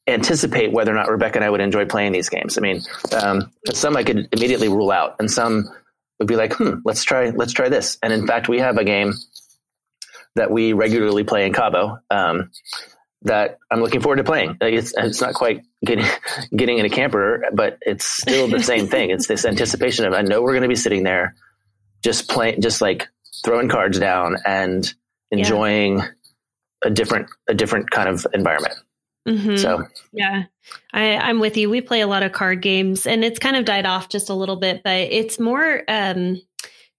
anticipate 0.10 0.72
whether 0.72 0.92
or 0.92 0.96
not 0.96 1.10
Rebecca 1.10 1.38
and 1.38 1.46
I 1.46 1.50
would 1.50 1.62
enjoy 1.62 1.86
playing 1.86 2.12
these 2.12 2.30
games. 2.30 2.58
I 2.58 2.62
mean, 2.62 2.82
um, 3.12 3.52
some 3.72 3.96
I 3.96 4.04
could 4.04 4.30
immediately 4.32 4.68
rule 4.68 4.92
out, 4.92 5.16
and 5.20 5.30
some 5.30 5.70
would 6.20 6.28
be 6.28 6.36
like, 6.36 6.54
"Hmm, 6.54 6.80
let's 6.86 7.04
try, 7.04 7.30
let's 7.30 7.54
try 7.54 7.70
this." 7.70 7.98
And 8.04 8.12
in 8.12 8.28
fact, 8.28 8.50
we 8.50 8.60
have 8.60 8.78
a 8.78 8.84
game 8.84 9.14
that 10.36 10.52
we 10.52 10.74
regularly 10.74 11.24
play 11.24 11.46
in 11.46 11.54
Cabo 11.54 12.00
um, 12.10 12.52
that 13.24 13.58
I'm 13.72 13.82
looking 13.82 14.02
forward 14.02 14.18
to 14.18 14.24
playing. 14.24 14.58
It's 14.62 14.94
it's 14.96 15.22
not 15.22 15.34
quite 15.34 15.64
getting 15.86 16.06
getting 16.56 16.78
in 16.78 16.86
a 16.86 16.90
camper, 16.90 17.46
but 17.54 17.78
it's 17.82 18.06
still 18.06 18.48
the 18.48 18.64
same 18.64 18.88
thing. 18.88 19.10
It's 19.12 19.28
this 19.28 19.46
anticipation 19.46 20.06
of 20.06 20.14
I 20.14 20.22
know 20.22 20.42
we're 20.42 20.54
going 20.54 20.64
to 20.64 20.70
be 20.70 20.76
sitting 20.76 21.04
there, 21.04 21.36
just 22.04 22.30
playing, 22.30 22.62
just 22.62 22.82
like 22.82 23.08
throwing 23.44 23.70
cards 23.70 24.00
down 24.00 24.38
and 24.46 24.92
enjoying. 25.32 26.00
Yeah 26.00 26.08
a 26.84 26.90
different 26.90 27.30
a 27.48 27.54
different 27.54 27.90
kind 27.92 28.10
of 28.10 28.26
environment. 28.34 28.76
Mm-hmm. 29.28 29.58
So 29.58 29.86
yeah, 30.12 30.44
I, 30.94 31.18
I'm 31.18 31.40
with 31.40 31.58
you. 31.58 31.70
We 31.70 31.82
play 31.82 32.02
a 32.02 32.08
lot 32.08 32.24
of 32.24 32.32
card 32.32 32.62
games, 32.62 33.06
and 33.06 33.24
it's 33.24 33.40
kind 33.40 33.56
of 33.56 33.66
died 33.66 33.86
off 33.86 34.10
just 34.10 34.30
a 34.30 34.34
little 34.34 34.56
bit, 34.56 34.82
but 34.84 34.98
it's 34.98 35.40
more 35.40 35.84
um, 35.88 36.42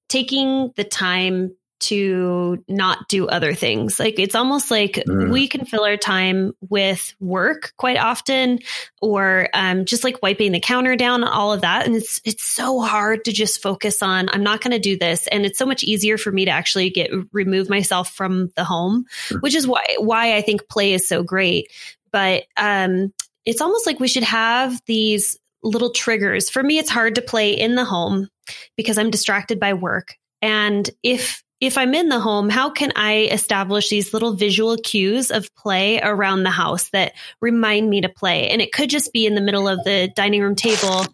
taking 0.08 0.72
the 0.76 0.84
time 0.84 1.56
to 1.80 2.62
not 2.68 3.08
do 3.08 3.26
other 3.26 3.54
things. 3.54 3.98
Like 3.98 4.18
it's 4.18 4.34
almost 4.34 4.70
like 4.70 4.92
mm. 4.92 5.30
we 5.30 5.48
can 5.48 5.64
fill 5.64 5.84
our 5.84 5.96
time 5.96 6.52
with 6.60 7.14
work 7.20 7.72
quite 7.76 7.96
often, 7.96 8.60
or 9.00 9.48
um, 9.54 9.84
just 9.84 10.04
like 10.04 10.22
wiping 10.22 10.52
the 10.52 10.60
counter 10.60 10.96
down, 10.96 11.24
all 11.24 11.52
of 11.52 11.62
that. 11.62 11.86
And 11.86 11.96
it's 11.96 12.20
it's 12.24 12.44
so 12.44 12.80
hard 12.80 13.24
to 13.24 13.32
just 13.32 13.62
focus 13.62 14.02
on. 14.02 14.28
I'm 14.28 14.42
not 14.42 14.60
going 14.60 14.72
to 14.72 14.78
do 14.78 14.98
this, 14.98 15.26
and 15.26 15.44
it's 15.44 15.58
so 15.58 15.66
much 15.66 15.82
easier 15.82 16.18
for 16.18 16.30
me 16.30 16.44
to 16.44 16.50
actually 16.50 16.90
get 16.90 17.10
remove 17.32 17.68
myself 17.68 18.12
from 18.12 18.50
the 18.56 18.64
home, 18.64 19.06
mm. 19.28 19.40
which 19.42 19.54
is 19.54 19.66
why 19.66 19.84
why 19.98 20.36
I 20.36 20.42
think 20.42 20.68
play 20.68 20.92
is 20.92 21.08
so 21.08 21.22
great. 21.22 21.70
But 22.12 22.44
um, 22.56 23.12
it's 23.44 23.60
almost 23.60 23.86
like 23.86 24.00
we 24.00 24.08
should 24.08 24.24
have 24.24 24.80
these 24.86 25.38
little 25.62 25.90
triggers. 25.90 26.50
For 26.50 26.62
me, 26.62 26.78
it's 26.78 26.90
hard 26.90 27.16
to 27.16 27.22
play 27.22 27.52
in 27.52 27.74
the 27.74 27.84
home 27.84 28.28
because 28.76 28.98
I'm 28.98 29.10
distracted 29.10 29.60
by 29.60 29.74
work. 29.74 30.16
And 30.42 30.88
if 31.02 31.42
if 31.60 31.76
I'm 31.76 31.94
in 31.94 32.08
the 32.08 32.18
home, 32.18 32.48
how 32.48 32.70
can 32.70 32.90
I 32.96 33.28
establish 33.30 33.90
these 33.90 34.14
little 34.14 34.32
visual 34.32 34.78
cues 34.78 35.30
of 35.30 35.54
play 35.54 36.00
around 36.00 36.42
the 36.42 36.50
house 36.50 36.88
that 36.90 37.12
remind 37.40 37.90
me 37.90 38.00
to 38.00 38.08
play? 38.08 38.48
And 38.48 38.62
it 38.62 38.72
could 38.72 38.88
just 38.88 39.12
be 39.12 39.26
in 39.26 39.34
the 39.34 39.42
middle 39.42 39.68
of 39.68 39.84
the 39.84 40.10
dining 40.16 40.40
room 40.40 40.54
table. 40.54 41.04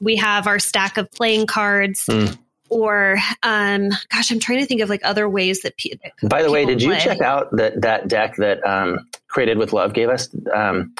We 0.00 0.16
have 0.16 0.46
our 0.46 0.58
stack 0.58 0.98
of 0.98 1.10
playing 1.10 1.46
cards. 1.46 2.04
Mm. 2.06 2.38
Or, 2.70 3.18
um, 3.42 3.90
gosh, 4.08 4.30
I'm 4.30 4.40
trying 4.40 4.58
to 4.58 4.66
think 4.66 4.80
of 4.80 4.88
like 4.88 5.02
other 5.04 5.28
ways 5.28 5.62
that. 5.62 5.76
Pe- 5.76 5.90
that 6.02 6.28
By 6.28 6.42
the 6.42 6.50
way, 6.50 6.64
did 6.64 6.80
play. 6.80 6.94
you 6.94 7.00
check 7.00 7.20
out 7.20 7.54
that 7.56 7.80
that 7.82 8.08
deck 8.08 8.36
that 8.36 8.66
um, 8.66 9.06
Created 9.28 9.58
with 9.58 9.72
Love 9.72 9.92
gave 9.92 10.08
us? 10.08 10.28
Um, 10.52 10.94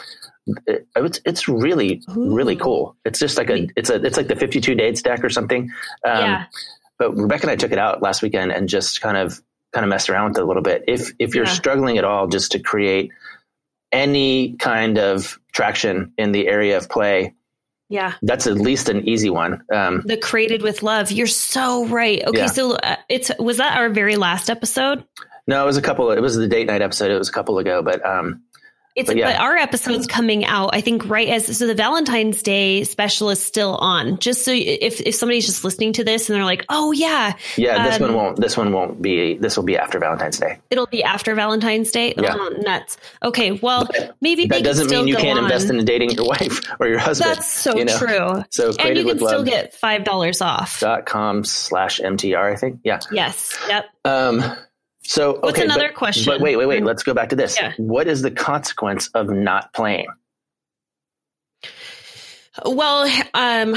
it, 0.67 0.87
it's 0.95 1.21
it's 1.25 1.49
really 1.49 2.03
Ooh. 2.17 2.35
really 2.35 2.55
cool. 2.55 2.97
It's 3.05 3.19
just 3.19 3.39
like 3.39 3.51
a 3.51 3.67
it's 3.77 3.91
a 3.91 3.95
it's 4.05 4.17
like 4.17 4.29
the 4.29 4.37
52 4.37 4.75
dates 4.75 5.03
deck 5.03 5.25
or 5.25 5.31
something. 5.31 5.71
Um, 6.07 6.21
yeah 6.21 6.45
but 7.11 7.21
Rebecca 7.21 7.43
and 7.45 7.51
I 7.51 7.57
took 7.57 7.73
it 7.73 7.79
out 7.79 8.03
last 8.03 8.23
weekend 8.23 8.53
and 8.53 8.69
just 8.69 9.01
kind 9.01 9.17
of 9.17 9.41
kind 9.73 9.85
of 9.85 9.91
messed 9.91 10.09
around 10.09 10.31
with 10.31 10.39
it 10.39 10.43
a 10.43 10.47
little 10.47 10.63
bit. 10.63 10.85
If 10.89 11.13
if 11.19 11.35
you're 11.35 11.47
yeah. 11.47 11.53
struggling 11.53 11.99
at 11.99 12.05
all 12.05 12.27
just 12.29 12.53
to 12.53 12.59
create 12.59 13.11
any 13.93 14.57
kind 14.57 14.99
of 14.99 15.39
traction 15.53 16.13
in 16.17 16.33
the 16.33 16.49
area 16.49 16.77
of 16.77 16.89
play, 16.89 17.35
yeah, 17.89 18.15
that's 18.23 18.47
at 18.47 18.55
least 18.55 18.89
an 18.89 19.09
easy 19.09 19.31
one. 19.31 19.63
Um, 19.73 20.03
the 20.05 20.17
created 20.17 20.63
with 20.63 20.83
love. 20.83 21.11
You're 21.11 21.27
so 21.27 21.87
right. 21.87 22.23
Okay, 22.27 22.39
yeah. 22.39 22.47
so 22.47 22.73
uh, 22.73 22.97
it's 23.09 23.31
was 23.39 23.59
that 23.59 23.77
our 23.79 23.89
very 23.89 24.17
last 24.17 24.49
episode? 24.49 25.05
No, 25.47 25.63
it 25.63 25.67
was 25.67 25.77
a 25.77 25.83
couple. 25.83 26.11
It 26.11 26.21
was 26.21 26.37
the 26.37 26.49
date 26.49 26.67
night 26.67 26.81
episode. 26.81 27.11
It 27.11 27.19
was 27.19 27.29
a 27.29 27.33
couple 27.33 27.59
ago, 27.59 27.83
but 27.83 28.05
um, 28.07 28.43
It's 28.97 29.09
But 29.09 29.17
but, 29.17 29.41
our 29.41 29.57
episode's 29.57 30.07
coming 30.07 30.45
out. 30.45 30.71
I 30.73 30.81
think 30.81 31.09
right 31.09 31.29
as 31.29 31.59
so 31.59 31.67
the 31.67 31.75
Valentine's 31.75 32.43
Day 32.43 32.85
special 32.85 33.29
is 33.31 33.43
still 33.43 33.75
on. 33.77 34.19
Just 34.21 34.45
so 34.45 34.53
if 34.53 35.01
if 35.01 35.17
somebody's 35.17 35.47
just 35.47 35.65
listening 35.65 35.95
to 35.95 36.05
this 36.05 36.29
and 36.31 36.37
they're 36.37 36.45
like, 36.45 36.65
oh 36.69 36.93
yeah, 36.93 37.35
Yeah, 37.57 37.85
this 37.89 37.97
Um, 37.97 38.03
one 38.03 38.15
won't. 38.15 38.37
This 38.41 38.57
one 38.57 38.73
won't 38.73 39.03
be. 39.03 39.35
This 39.37 39.57
will 39.57 39.65
be 39.65 39.77
after 39.77 39.99
Valentine's 39.99 40.39
Day. 40.39 40.59
it'll 40.71 40.87
be 40.87 41.03
after 41.03 41.35
Valentine's 41.35 41.91
Day. 41.91 42.15
Yeah. 42.17 42.37
Oh, 42.39 42.49
nuts. 42.61 42.97
Okay, 43.23 43.51
well 43.53 43.89
maybe 44.21 44.47
they 44.47 44.59
That 44.59 44.65
doesn't 44.65 44.89
mean 44.91 45.09
you 45.09 45.17
can't 45.17 45.39
on. 45.39 45.45
invest 45.47 45.71
in 45.71 45.85
dating 45.85 46.11
your 46.11 46.27
wife 46.29 46.61
or 46.79 46.87
your 46.87 46.99
husband. 47.01 47.33
That's 47.33 47.51
so 47.51 47.77
you 47.77 47.87
know? 47.87 47.99
true. 47.99 48.45
So 48.51 48.73
and 48.79 48.97
you 48.97 49.05
can 49.07 49.19
still 49.19 49.43
get 49.43 49.75
five 49.75 50.05
dollars 50.05 50.41
off. 50.41 50.79
dot 50.79 51.05
com 51.05 51.43
slash 51.45 51.99
mtr. 51.99 52.53
I 52.53 52.55
think. 52.55 52.79
Yeah. 52.85 53.01
Yes. 53.11 53.59
Yep. 53.69 53.87
Um. 54.05 54.43
So 55.07 55.39
What's 55.41 55.59
okay, 55.59 55.65
another 55.65 55.89
but- 55.89 55.97
question? 55.97 56.33
But 56.33 56.41
wait, 56.41 56.57
wait, 56.57 56.67
wait. 56.67 56.85
Let's 56.85 57.03
go 57.03 57.15
back 57.15 57.29
to 57.31 57.37
this. 57.37 57.57
Yeah. 57.61 57.73
What 57.77 58.09
is 58.09 58.23
the 58.23 58.31
consequence 58.31 59.09
of 59.09 59.29
not 59.29 59.73
playing? 59.73 60.07
Well, 62.65 63.11
um, 63.35 63.75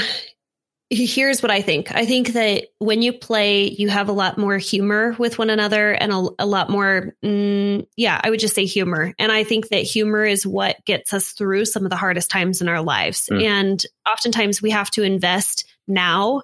here's 0.89 1.41
what 1.41 1.51
I 1.51 1.61
think. 1.61 1.93
I 1.93 2.05
think 2.05 2.33
that 2.33 2.65
when 2.79 3.01
you 3.01 3.11
play, 3.11 3.69
you 3.69 3.89
have 3.89 4.07
a 4.07 4.13
lot 4.13 4.37
more 4.37 4.57
humor 4.57 5.15
with 5.17 5.37
one 5.37 5.49
another 5.49 5.91
and 5.91 6.13
a, 6.13 6.29
a 6.39 6.45
lot 6.45 6.69
more, 6.69 7.15
mm, 7.23 7.85
yeah, 7.97 8.21
I 8.23 8.29
would 8.29 8.39
just 8.39 8.55
say 8.55 8.65
humor. 8.65 9.13
And 9.19 9.31
I 9.31 9.43
think 9.43 9.69
that 9.69 9.83
humor 9.83 10.25
is 10.25 10.45
what 10.45 10.83
gets 10.85 11.13
us 11.13 11.31
through 11.31 11.65
some 11.65 11.85
of 11.85 11.89
the 11.89 11.97
hardest 11.97 12.29
times 12.29 12.61
in 12.61 12.69
our 12.69 12.81
lives. 12.81 13.27
Mm. 13.31 13.43
And 13.43 13.83
oftentimes 14.09 14.61
we 14.61 14.69
have 14.69 14.91
to 14.91 15.03
invest 15.03 15.65
now 15.87 16.43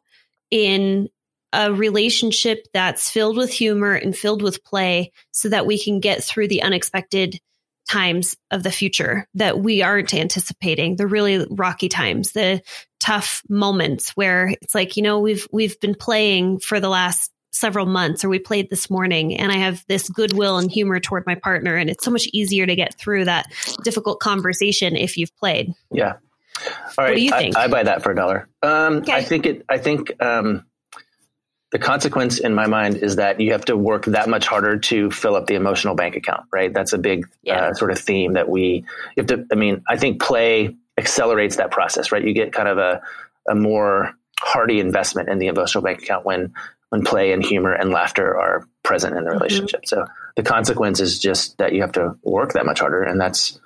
in 0.51 1.09
a 1.53 1.71
relationship 1.73 2.65
that's 2.73 3.09
filled 3.09 3.37
with 3.37 3.51
humor 3.53 3.93
and 3.93 4.17
filled 4.17 4.41
with 4.41 4.63
play 4.63 5.11
so 5.31 5.47
that 5.49 5.65
we 5.65 5.81
can 5.81 5.99
get 5.99 6.23
through 6.23 6.47
the 6.49 6.63
unexpected 6.63 7.39
times 7.89 8.35
of 8.49 8.63
the 8.63 8.71
future 8.71 9.27
that 9.35 9.59
we 9.59 9.81
aren't 9.81 10.13
anticipating 10.13 10.95
the 10.95 11.05
really 11.05 11.45
rocky 11.51 11.89
times 11.89 12.31
the 12.31 12.61
tough 13.01 13.41
moments 13.49 14.11
where 14.11 14.53
it's 14.61 14.73
like 14.73 14.95
you 14.95 15.03
know 15.03 15.19
we've 15.19 15.45
we've 15.51 15.77
been 15.81 15.93
playing 15.93 16.59
for 16.59 16.79
the 16.79 16.87
last 16.87 17.29
several 17.51 17.85
months 17.85 18.23
or 18.23 18.29
we 18.29 18.39
played 18.39 18.69
this 18.69 18.89
morning 18.89 19.35
and 19.37 19.51
i 19.51 19.55
have 19.57 19.83
this 19.89 20.07
goodwill 20.07 20.57
and 20.57 20.71
humor 20.71 20.97
toward 20.99 21.25
my 21.27 21.35
partner 21.35 21.75
and 21.75 21.89
it's 21.89 22.05
so 22.05 22.09
much 22.09 22.25
easier 22.31 22.65
to 22.65 22.73
get 22.75 22.97
through 22.97 23.25
that 23.25 23.45
difficult 23.83 24.19
conversation 24.21 24.95
if 24.95 25.17
you've 25.17 25.35
played 25.35 25.73
Yeah. 25.91 26.13
All 26.97 27.03
right. 27.03 27.09
what 27.09 27.15
do 27.15 27.21
you 27.21 27.33
I- 27.33 27.39
think? 27.39 27.57
I, 27.57 27.67
buy 27.67 27.83
that 27.83 28.01
for 28.01 28.11
a 28.11 28.15
dollar. 28.15 28.47
Um, 28.61 28.97
Okay. 28.99 29.11
I 29.11 29.23
think 29.23 29.45
it. 29.45 29.65
I 29.67 29.77
think 29.79 30.13
um, 30.23 30.63
the 31.73 31.79
consequence 31.79 32.39
in 32.39 32.53
my 32.53 32.67
mind 32.67 32.97
is 32.97 33.15
that 33.17 33.41
you 33.41 33.51
have 33.51 33.65
to 33.65 33.75
work 33.75 34.05
that 34.05 34.29
much 34.29 34.45
harder 34.45 34.77
to 34.77 35.09
fill 35.09 35.35
up 35.35 35.47
the 35.47 35.55
emotional 35.55 35.95
bank 35.95 36.15
account. 36.15 36.45
Right. 36.53 36.71
That's 36.71 36.93
a 36.93 36.99
big 36.99 37.27
Yeah. 37.41 37.65
uh, 37.69 37.73
sort 37.73 37.89
of 37.91 37.97
theme 37.97 38.33
that 38.33 38.47
we 38.47 38.85
you 39.15 39.23
have 39.23 39.25
to. 39.27 39.45
I 39.51 39.55
mean, 39.55 39.83
I 39.89 39.97
think 39.97 40.21
play 40.21 40.75
accelerates 40.99 41.55
that 41.55 41.71
process. 41.71 42.11
Right. 42.11 42.23
You 42.23 42.33
get 42.33 42.53
kind 42.53 42.69
of 42.69 42.77
a 42.77 43.01
a 43.49 43.55
more 43.55 44.13
hearty 44.39 44.79
investment 44.79 45.29
in 45.29 45.39
the 45.39 45.47
emotional 45.47 45.83
bank 45.83 46.03
account 46.03 46.25
when 46.25 46.53
when 46.89 47.03
play 47.03 47.33
and 47.33 47.43
humor 47.43 47.73
and 47.73 47.89
laughter 47.89 48.37
are 48.39 48.67
present 48.83 49.17
in 49.17 49.23
the 49.23 49.31
Mhm. 49.31 49.39
relationship. 49.39 49.87
So 49.87 50.05
the 50.35 50.43
consequence 50.43 50.99
is 50.99 51.17
just 51.17 51.57
that 51.57 51.73
you 51.73 51.81
have 51.81 51.93
to 51.93 52.15
work 52.21 52.53
that 52.53 52.67
much 52.67 52.81
harder, 52.81 53.01
and 53.01 53.19
that's 53.19 53.59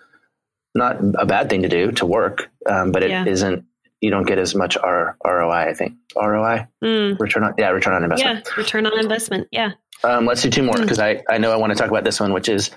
not 0.73 0.97
a 1.15 1.25
bad 1.25 1.49
thing 1.49 1.63
to 1.63 1.67
do 1.69 1.91
to 1.91 2.05
work, 2.05 2.47
um, 2.65 2.93
but 2.93 3.03
it 3.03 3.09
Yeah. 3.09 3.25
not 3.25 3.63
You 4.01 4.11
don't 4.11 4.27
get 4.27 4.37
as 4.37 4.53
much 4.55 4.77
R, 4.77 5.17
ROI. 5.25 5.69
I 5.69 5.73
think 5.73 5.93
ROI 6.15 6.67
Mm, 6.83 7.19
return 7.19 7.43
on 7.43 7.53
yeah 7.57 7.69
return 7.69 7.93
on 7.95 8.03
investment. 8.03 8.45
yeah 8.47 8.53
return 8.55 8.85
on 8.85 8.99
investment 8.99 9.47
yeah 9.51 9.71
Um, 10.03 10.25
let's 10.25 10.41
do 10.43 10.49
two 10.49 10.63
more 10.63 10.75
Mm. 10.75 10.81
because 10.81 10.99
I 10.99 11.23
I 11.29 11.37
know 11.39 11.51
I 11.51 11.55
want 11.57 11.71
to 11.71 11.75
talk 11.77 11.89
about 11.89 12.03
this 12.03 12.19
one, 12.19 12.31
which 12.33 12.47
is 12.49 12.69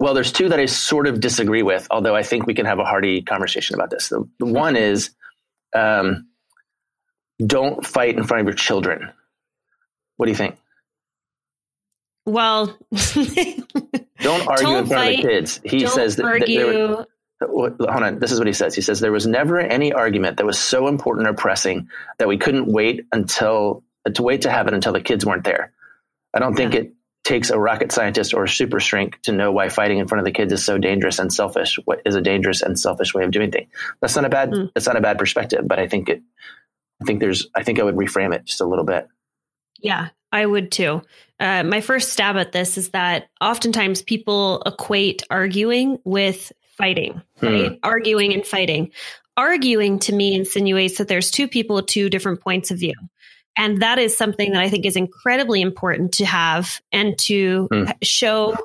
well, 0.00 0.12
there's 0.12 0.32
two 0.32 0.48
that 0.48 0.58
I 0.58 0.66
sort 0.66 1.06
of 1.06 1.20
disagree 1.20 1.62
with, 1.62 1.86
although 1.90 2.16
I 2.16 2.22
think 2.24 2.46
we 2.46 2.54
can 2.54 2.66
have 2.66 2.80
a 2.80 2.84
hearty 2.84 3.22
conversation 3.22 3.76
about 3.76 3.90
this. 3.90 4.08
The, 4.08 4.28
the 4.40 4.46
one 4.46 4.74
is 4.76 5.10
um, 5.74 6.26
don't 7.46 7.86
fight 7.86 8.16
in 8.16 8.24
front 8.24 8.40
of 8.40 8.46
your 8.48 8.56
children. 8.56 9.12
What 10.16 10.26
do 10.26 10.32
you 10.32 10.36
think? 10.36 10.56
well 12.26 12.66
Don't 14.20 14.48
argue 14.48 14.64
Don't 14.66 14.78
in 14.78 14.86
front 14.86 15.10
of 15.10 15.16
the 15.16 15.22
kids. 15.22 15.60
He 15.64 15.86
says 15.86 16.16
that, 16.16 16.22
that 16.22 16.44
there 16.46 16.66
were- 16.66 16.72
argue 16.72 16.96
What- 16.96 17.08
hold 17.48 17.80
on. 17.80 18.18
This 18.18 18.32
is 18.32 18.38
what 18.38 18.46
he 18.46 18.52
says. 18.52 18.74
He 18.74 18.82
says 18.82 19.00
there 19.00 19.12
was 19.12 19.26
never 19.26 19.58
any 19.58 19.92
argument 19.92 20.38
that 20.38 20.46
was 20.46 20.58
so 20.58 20.88
important 20.88 21.28
or 21.28 21.34
pressing 21.34 21.88
that 22.18 22.28
we 22.28 22.38
couldn't 22.38 22.66
wait 22.66 23.06
until 23.12 23.84
to 24.12 24.22
wait 24.22 24.42
to 24.42 24.50
have 24.50 24.66
it 24.66 24.74
until 24.74 24.92
the 24.92 25.00
kids 25.00 25.24
weren't 25.24 25.44
there. 25.44 25.72
I 26.34 26.40
don't 26.40 26.54
think 26.54 26.74
it 26.74 26.92
takes 27.24 27.50
a 27.50 27.58
rocket 27.58 27.90
scientist 27.90 28.34
or 28.34 28.44
a 28.44 28.48
super 28.48 28.78
shrink 28.78 29.20
to 29.22 29.32
know 29.32 29.50
why 29.50 29.70
fighting 29.70 29.98
in 29.98 30.06
front 30.06 30.20
of 30.20 30.24
the 30.26 30.32
kids 30.32 30.52
is 30.52 30.62
so 30.62 30.76
dangerous 30.76 31.18
and 31.18 31.32
selfish. 31.32 31.78
What 31.84 32.02
is 32.04 32.14
a 32.14 32.20
dangerous 32.20 32.60
and 32.60 32.78
selfish 32.78 33.14
way 33.14 33.24
of 33.24 33.30
doing 33.30 33.50
things? 33.50 33.68
That's 34.00 34.14
not 34.14 34.26
a 34.26 34.28
bad. 34.28 34.50
Mm. 34.50 34.72
That's 34.74 34.86
not 34.86 34.96
a 34.96 35.00
bad 35.00 35.18
perspective, 35.18 35.66
but 35.66 35.78
I 35.78 35.88
think 35.88 36.08
it. 36.08 36.22
I 37.00 37.04
think 37.06 37.20
there's. 37.20 37.48
I 37.54 37.62
think 37.62 37.80
I 37.80 37.82
would 37.82 37.96
reframe 37.96 38.34
it 38.34 38.44
just 38.44 38.60
a 38.60 38.66
little 38.66 38.84
bit. 38.84 39.08
Yeah, 39.80 40.08
I 40.30 40.44
would 40.44 40.70
too. 40.70 41.02
Uh, 41.40 41.62
my 41.62 41.80
first 41.80 42.10
stab 42.10 42.36
at 42.36 42.52
this 42.52 42.78
is 42.78 42.90
that 42.90 43.28
oftentimes 43.40 44.02
people 44.02 44.62
equate 44.64 45.22
arguing 45.30 45.98
with 46.04 46.52
fighting, 46.76 47.22
Hmm. 47.38 47.46
right? 47.46 47.78
Arguing 47.82 48.32
and 48.32 48.46
fighting. 48.46 48.90
Arguing 49.36 49.98
to 50.00 50.14
me 50.14 50.34
insinuates 50.34 50.98
that 50.98 51.08
there's 51.08 51.30
two 51.30 51.48
people 51.48 51.76
with 51.76 51.86
two 51.86 52.08
different 52.08 52.40
points 52.40 52.70
of 52.70 52.78
view. 52.78 52.94
And 53.56 53.82
that 53.82 53.98
is 53.98 54.16
something 54.16 54.52
that 54.52 54.62
I 54.62 54.68
think 54.68 54.84
is 54.84 54.96
incredibly 54.96 55.60
important 55.60 56.12
to 56.14 56.24
have 56.26 56.80
and 56.92 57.18
to 57.20 57.68
Hmm. 57.72 57.84
show 58.02 58.56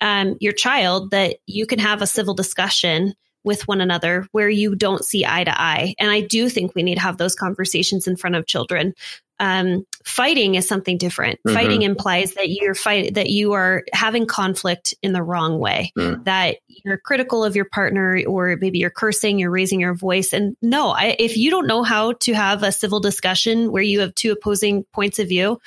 um, 0.00 0.36
your 0.40 0.52
child 0.52 1.12
that 1.12 1.36
you 1.46 1.66
can 1.66 1.78
have 1.78 2.02
a 2.02 2.06
civil 2.06 2.34
discussion 2.34 3.14
with 3.44 3.68
one 3.68 3.80
another 3.80 4.26
where 4.32 4.48
you 4.48 4.74
don't 4.74 5.04
see 5.04 5.24
eye 5.24 5.44
to 5.44 5.60
eye. 5.60 5.94
And 5.98 6.10
I 6.10 6.22
do 6.22 6.48
think 6.48 6.74
we 6.74 6.82
need 6.82 6.96
to 6.96 7.00
have 7.02 7.18
those 7.18 7.34
conversations 7.34 8.06
in 8.06 8.16
front 8.16 8.36
of 8.36 8.46
children. 8.46 8.94
Um, 9.40 9.84
fighting 10.04 10.54
is 10.54 10.66
something 10.66 10.96
different. 10.96 11.40
Mhm. 11.46 11.54
Fighting 11.54 11.82
implies 11.82 12.34
that 12.34 12.50
you're 12.50 12.74
fight 12.74 13.14
that 13.14 13.30
you 13.30 13.52
are 13.52 13.82
having 13.92 14.26
conflict 14.26 14.94
in 15.02 15.12
the 15.12 15.24
wrong 15.24 15.58
way. 15.58 15.92
Mm. 15.98 16.24
That 16.24 16.58
you're 16.68 16.98
critical 16.98 17.44
of 17.44 17.56
your 17.56 17.64
partner, 17.64 18.20
or 18.26 18.56
maybe 18.60 18.78
you're 18.78 18.90
cursing, 18.90 19.40
you're 19.40 19.50
raising 19.50 19.80
your 19.80 19.94
voice. 19.94 20.32
And 20.32 20.56
no, 20.62 20.90
I, 20.90 21.16
if 21.18 21.36
you 21.36 21.50
don't 21.50 21.66
know 21.66 21.82
how 21.82 22.12
to 22.12 22.32
have 22.32 22.62
a 22.62 22.70
civil 22.72 23.00
discussion 23.00 23.72
where 23.72 23.82
you 23.82 24.00
have 24.00 24.14
two 24.14 24.30
opposing 24.32 24.84
points 24.92 25.18
of 25.18 25.28
view, 25.28 25.60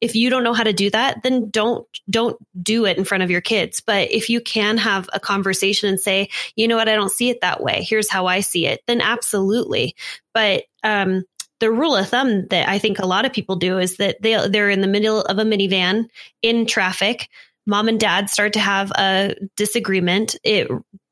if 0.00 0.14
you 0.14 0.30
don't 0.30 0.44
know 0.44 0.54
how 0.54 0.62
to 0.62 0.72
do 0.72 0.90
that, 0.90 1.22
then 1.22 1.50
don't 1.50 1.86
don't 2.08 2.36
do 2.60 2.86
it 2.86 2.96
in 2.96 3.04
front 3.04 3.22
of 3.22 3.30
your 3.30 3.40
kids. 3.40 3.80
But 3.80 4.10
if 4.10 4.28
you 4.28 4.40
can 4.40 4.78
have 4.78 5.08
a 5.12 5.20
conversation 5.20 5.88
and 5.88 6.00
say, 6.00 6.30
you 6.56 6.68
know 6.68 6.76
what, 6.76 6.88
I 6.88 6.94
don't 6.94 7.12
see 7.12 7.30
it 7.30 7.42
that 7.42 7.62
way. 7.62 7.82
Here's 7.82 8.10
how 8.10 8.26
I 8.26 8.40
see 8.40 8.66
it. 8.66 8.80
Then 8.86 9.00
absolutely. 9.00 9.94
But 10.32 10.64
um, 10.82 11.24
the 11.60 11.70
rule 11.70 11.94
of 11.94 12.08
thumb 12.08 12.46
that 12.48 12.68
I 12.68 12.78
think 12.78 12.98
a 12.98 13.06
lot 13.06 13.26
of 13.26 13.32
people 13.32 13.56
do 13.56 13.78
is 13.78 13.98
that 13.98 14.20
they 14.22 14.48
they're 14.48 14.70
in 14.70 14.80
the 14.80 14.86
middle 14.86 15.20
of 15.20 15.38
a 15.38 15.44
minivan 15.44 16.08
in 16.42 16.66
traffic. 16.66 17.28
Mom 17.66 17.88
and 17.88 18.00
dad 18.00 18.30
start 18.30 18.54
to 18.54 18.60
have 18.60 18.90
a 18.92 19.34
disagreement. 19.56 20.36
It 20.42 20.68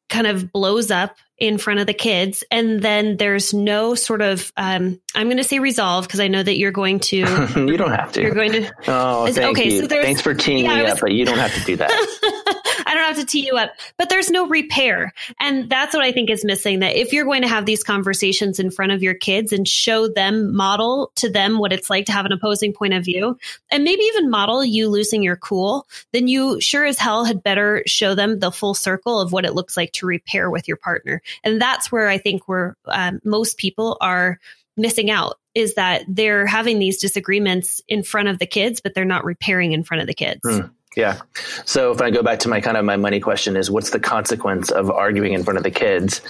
kind 0.08 0.26
of 0.26 0.50
blows 0.50 0.90
up 0.90 1.16
in 1.38 1.58
front 1.58 1.80
of 1.80 1.86
the 1.86 1.94
kids, 1.94 2.42
and 2.50 2.80
then 2.82 3.16
there's 3.16 3.54
no 3.54 3.94
sort 3.94 4.22
of 4.22 4.52
um, 4.56 5.00
I'm 5.14 5.26
going 5.28 5.36
to 5.38 5.44
say 5.44 5.58
resolve 5.58 6.06
because 6.06 6.20
I 6.20 6.28
know 6.28 6.42
that 6.42 6.56
you're 6.58 6.72
going 6.72 7.00
to 7.00 7.16
you 7.56 7.76
don't 7.76 7.92
have 7.92 8.12
to. 8.12 8.22
you're 8.22 8.34
going 8.34 8.52
to 8.52 8.72
oh, 8.88 9.26
Is- 9.26 9.36
thank 9.36 9.58
okay, 9.58 9.70
you. 9.70 9.80
so 9.82 9.86
there's- 9.86 10.04
Thanks 10.04 10.20
for 10.20 10.34
teeing 10.34 10.64
yeah, 10.64 10.76
me 10.76 10.82
was- 10.82 10.92
up, 10.92 11.00
but 11.00 11.12
you 11.12 11.24
don't 11.24 11.38
have 11.38 11.54
to 11.54 11.64
do 11.64 11.76
that. 11.76 11.90
I 12.86 12.94
don't 12.94 13.04
have 13.04 13.16
to 13.18 13.26
tee 13.26 13.44
you 13.46 13.56
up, 13.56 13.72
but 13.98 14.08
there's 14.08 14.30
no 14.30 14.46
repair. 14.48 15.12
And 15.38 15.68
that's 15.68 15.94
what 15.94 16.02
I 16.02 16.10
think 16.12 16.30
is 16.30 16.42
missing. 16.42 16.78
That 16.78 16.96
if 16.96 17.12
you're 17.12 17.26
going 17.26 17.42
to 17.42 17.48
have 17.48 17.66
these 17.66 17.84
conversations 17.84 18.58
in 18.58 18.70
front 18.70 18.92
of 18.92 19.02
your 19.02 19.12
kids 19.12 19.52
and 19.52 19.68
show 19.68 20.08
them, 20.08 20.54
model 20.56 21.12
to 21.16 21.28
them 21.28 21.58
what 21.58 21.72
it's 21.72 21.90
like 21.90 22.06
to 22.06 22.12
have 22.12 22.24
an 22.24 22.32
opposing 22.32 22.72
point 22.72 22.94
of 22.94 23.04
view, 23.04 23.38
and 23.70 23.84
maybe 23.84 24.02
even 24.04 24.30
model 24.30 24.64
you 24.64 24.88
losing 24.88 25.22
your 25.22 25.36
cool, 25.36 25.86
then 26.12 26.28
you 26.28 26.60
sure 26.62 26.86
as 26.86 26.98
hell 26.98 27.24
had 27.24 27.42
better 27.42 27.82
show 27.86 28.14
them 28.14 28.38
the 28.38 28.50
full 28.50 28.72
circle 28.74 29.20
of 29.20 29.32
what 29.32 29.44
it 29.44 29.54
looks 29.54 29.76
like 29.76 29.92
to 29.92 30.06
repair 30.06 30.50
with 30.50 30.66
your 30.66 30.78
partner. 30.78 31.20
And 31.44 31.60
that's 31.60 31.90
where 31.92 32.08
I 32.08 32.18
think 32.18 32.48
we're, 32.48 32.74
um, 32.86 33.20
most 33.24 33.58
people 33.58 33.96
are 34.00 34.38
missing 34.76 35.10
out 35.10 35.38
is 35.54 35.74
that 35.74 36.04
they're 36.08 36.46
having 36.46 36.78
these 36.78 36.98
disagreements 36.98 37.82
in 37.88 38.02
front 38.02 38.28
of 38.28 38.38
the 38.38 38.46
kids, 38.46 38.80
but 38.80 38.94
they're 38.94 39.04
not 39.04 39.24
repairing 39.24 39.72
in 39.72 39.82
front 39.82 40.00
of 40.00 40.06
the 40.06 40.14
kids. 40.14 40.40
Hmm. 40.44 40.60
Yeah. 40.96 41.20
So 41.64 41.92
if 41.92 42.00
I 42.00 42.10
go 42.10 42.22
back 42.22 42.40
to 42.40 42.48
my 42.48 42.60
kind 42.60 42.76
of 42.76 42.84
my 42.84 42.96
money 42.96 43.20
question 43.20 43.56
is 43.56 43.70
what's 43.70 43.90
the 43.90 44.00
consequence 44.00 44.70
of 44.70 44.90
arguing 44.90 45.32
in 45.32 45.44
front 45.44 45.58
of 45.58 45.64
the 45.64 45.70
kids? 45.70 46.20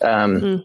Um, 0.00 0.40
Mm. 0.40 0.64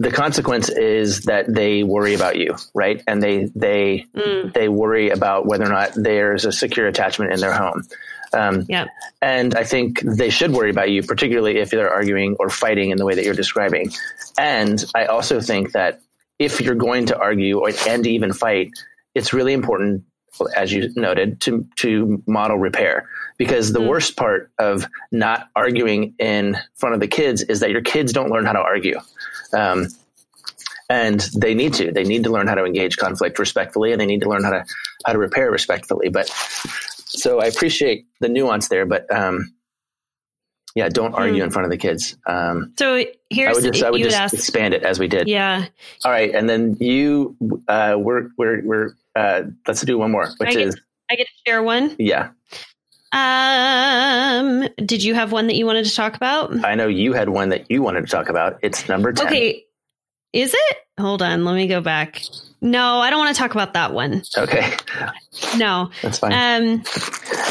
The 0.00 0.10
consequence 0.10 0.68
is 0.70 1.22
that 1.22 1.46
they 1.48 1.84
worry 1.84 2.14
about 2.14 2.34
you, 2.36 2.56
right? 2.74 3.00
And 3.06 3.22
they 3.22 3.44
they 3.54 4.06
Mm. 4.14 4.52
they 4.52 4.68
worry 4.68 5.10
about 5.10 5.46
whether 5.46 5.64
or 5.64 5.68
not 5.68 5.92
there's 5.94 6.44
a 6.44 6.50
secure 6.50 6.88
attachment 6.88 7.32
in 7.32 7.38
their 7.38 7.52
home. 7.52 7.84
Um, 8.34 8.66
Yeah. 8.68 8.86
and 9.22 9.54
I 9.54 9.64
think 9.64 10.00
they 10.00 10.30
should 10.30 10.50
worry 10.52 10.70
about 10.70 10.90
you, 10.90 11.02
particularly 11.02 11.58
if 11.58 11.70
they're 11.70 11.92
arguing 11.92 12.36
or 12.40 12.50
fighting 12.50 12.90
in 12.90 12.98
the 12.98 13.04
way 13.04 13.14
that 13.14 13.24
you're 13.24 13.34
describing. 13.34 13.92
And 14.36 14.84
I 14.94 15.06
also 15.06 15.40
think 15.40 15.72
that 15.72 16.00
if 16.38 16.60
you're 16.60 16.74
going 16.74 17.06
to 17.06 17.18
argue 17.18 17.60
or, 17.60 17.70
and 17.88 18.06
even 18.06 18.32
fight, 18.32 18.70
it's 19.14 19.32
really 19.32 19.52
important 19.52 20.04
as 20.56 20.72
you 20.72 20.90
noted, 20.96 21.40
to 21.42 21.64
to 21.76 22.20
model 22.26 22.58
repair. 22.58 23.08
Because 23.38 23.72
the 23.72 23.78
Mm. 23.80 23.86
worst 23.88 24.16
part 24.16 24.50
of 24.58 24.88
not 25.12 25.46
arguing 25.54 26.14
in 26.18 26.56
front 26.74 26.94
of 26.94 27.00
the 27.00 27.06
kids 27.06 27.42
is 27.42 27.60
that 27.60 27.70
your 27.70 27.82
kids 27.82 28.12
don't 28.12 28.30
learn 28.30 28.44
how 28.44 28.52
to 28.52 28.58
argue. 28.60 28.98
Um, 29.52 29.86
and 30.90 31.20
they 31.36 31.54
need 31.54 31.74
to. 31.74 31.92
They 31.92 32.02
need 32.04 32.24
to 32.24 32.30
learn 32.30 32.48
how 32.48 32.56
to 32.56 32.64
engage 32.64 32.96
conflict 32.96 33.38
respectfully, 33.38 33.92
and 33.92 34.00
they 34.00 34.06
need 34.06 34.22
to 34.22 34.28
learn 34.28 34.42
how 34.44 34.50
to 34.50 34.64
how 35.06 35.12
to 35.12 35.18
repair 35.18 35.50
respectfully. 35.50 36.08
But 36.08 36.28
so 37.14 37.40
I 37.40 37.46
appreciate 37.46 38.06
the 38.20 38.28
nuance 38.28 38.68
there, 38.68 38.86
but 38.86 39.10
um, 39.14 39.52
yeah, 40.74 40.88
don't 40.88 41.14
argue 41.14 41.42
in 41.44 41.50
front 41.50 41.64
of 41.66 41.70
the 41.70 41.76
kids. 41.76 42.16
Um, 42.26 42.72
So 42.78 42.96
I 42.96 43.06
here's 43.30 43.54
would 43.62 43.72
just 43.72 43.84
I 43.84 43.90
would 43.90 44.02
just 44.02 44.16
asked. 44.16 44.34
expand 44.34 44.74
it 44.74 44.82
as 44.82 44.98
we 44.98 45.06
did. 45.08 45.28
Yeah. 45.28 45.66
All 46.04 46.10
right, 46.10 46.34
and 46.34 46.48
then 46.48 46.76
you 46.80 47.36
uh, 47.68 47.96
we're 47.98 48.28
we're 48.36 48.62
we're 48.64 48.90
uh, 49.14 49.42
let's 49.66 49.82
do 49.82 49.96
one 49.98 50.10
more, 50.10 50.28
which 50.38 50.48
I 50.50 50.52
get- 50.52 50.66
is 50.68 50.80
I 51.10 51.16
get 51.16 51.26
to 51.26 51.32
share 51.50 51.62
one. 51.62 51.94
yeah. 51.98 52.30
Um, 53.12 54.68
did 54.84 55.02
you 55.04 55.14
have 55.14 55.30
one 55.32 55.46
that 55.46 55.54
you 55.54 55.66
wanted 55.66 55.84
to 55.84 55.94
talk 55.94 56.16
about? 56.16 56.64
I 56.64 56.74
know 56.74 56.88
you 56.88 57.12
had 57.12 57.28
one 57.28 57.50
that 57.50 57.70
you 57.70 57.80
wanted 57.82 58.00
to 58.02 58.06
talk 58.10 58.28
about. 58.28 58.58
It's 58.62 58.88
number 58.88 59.12
ten. 59.12 59.26
Okay. 59.28 59.63
Is 60.34 60.52
it? 60.52 60.76
Hold 60.98 61.22
on. 61.22 61.44
Let 61.44 61.54
me 61.54 61.68
go 61.68 61.80
back. 61.80 62.20
No, 62.60 62.98
I 62.98 63.10
don't 63.10 63.20
want 63.20 63.34
to 63.36 63.40
talk 63.40 63.54
about 63.54 63.74
that 63.74 63.92
one. 63.92 64.22
Okay, 64.36 64.74
No. 65.56 65.90
that's 66.02 66.18
fine. 66.18 66.32
Um, 66.32 66.82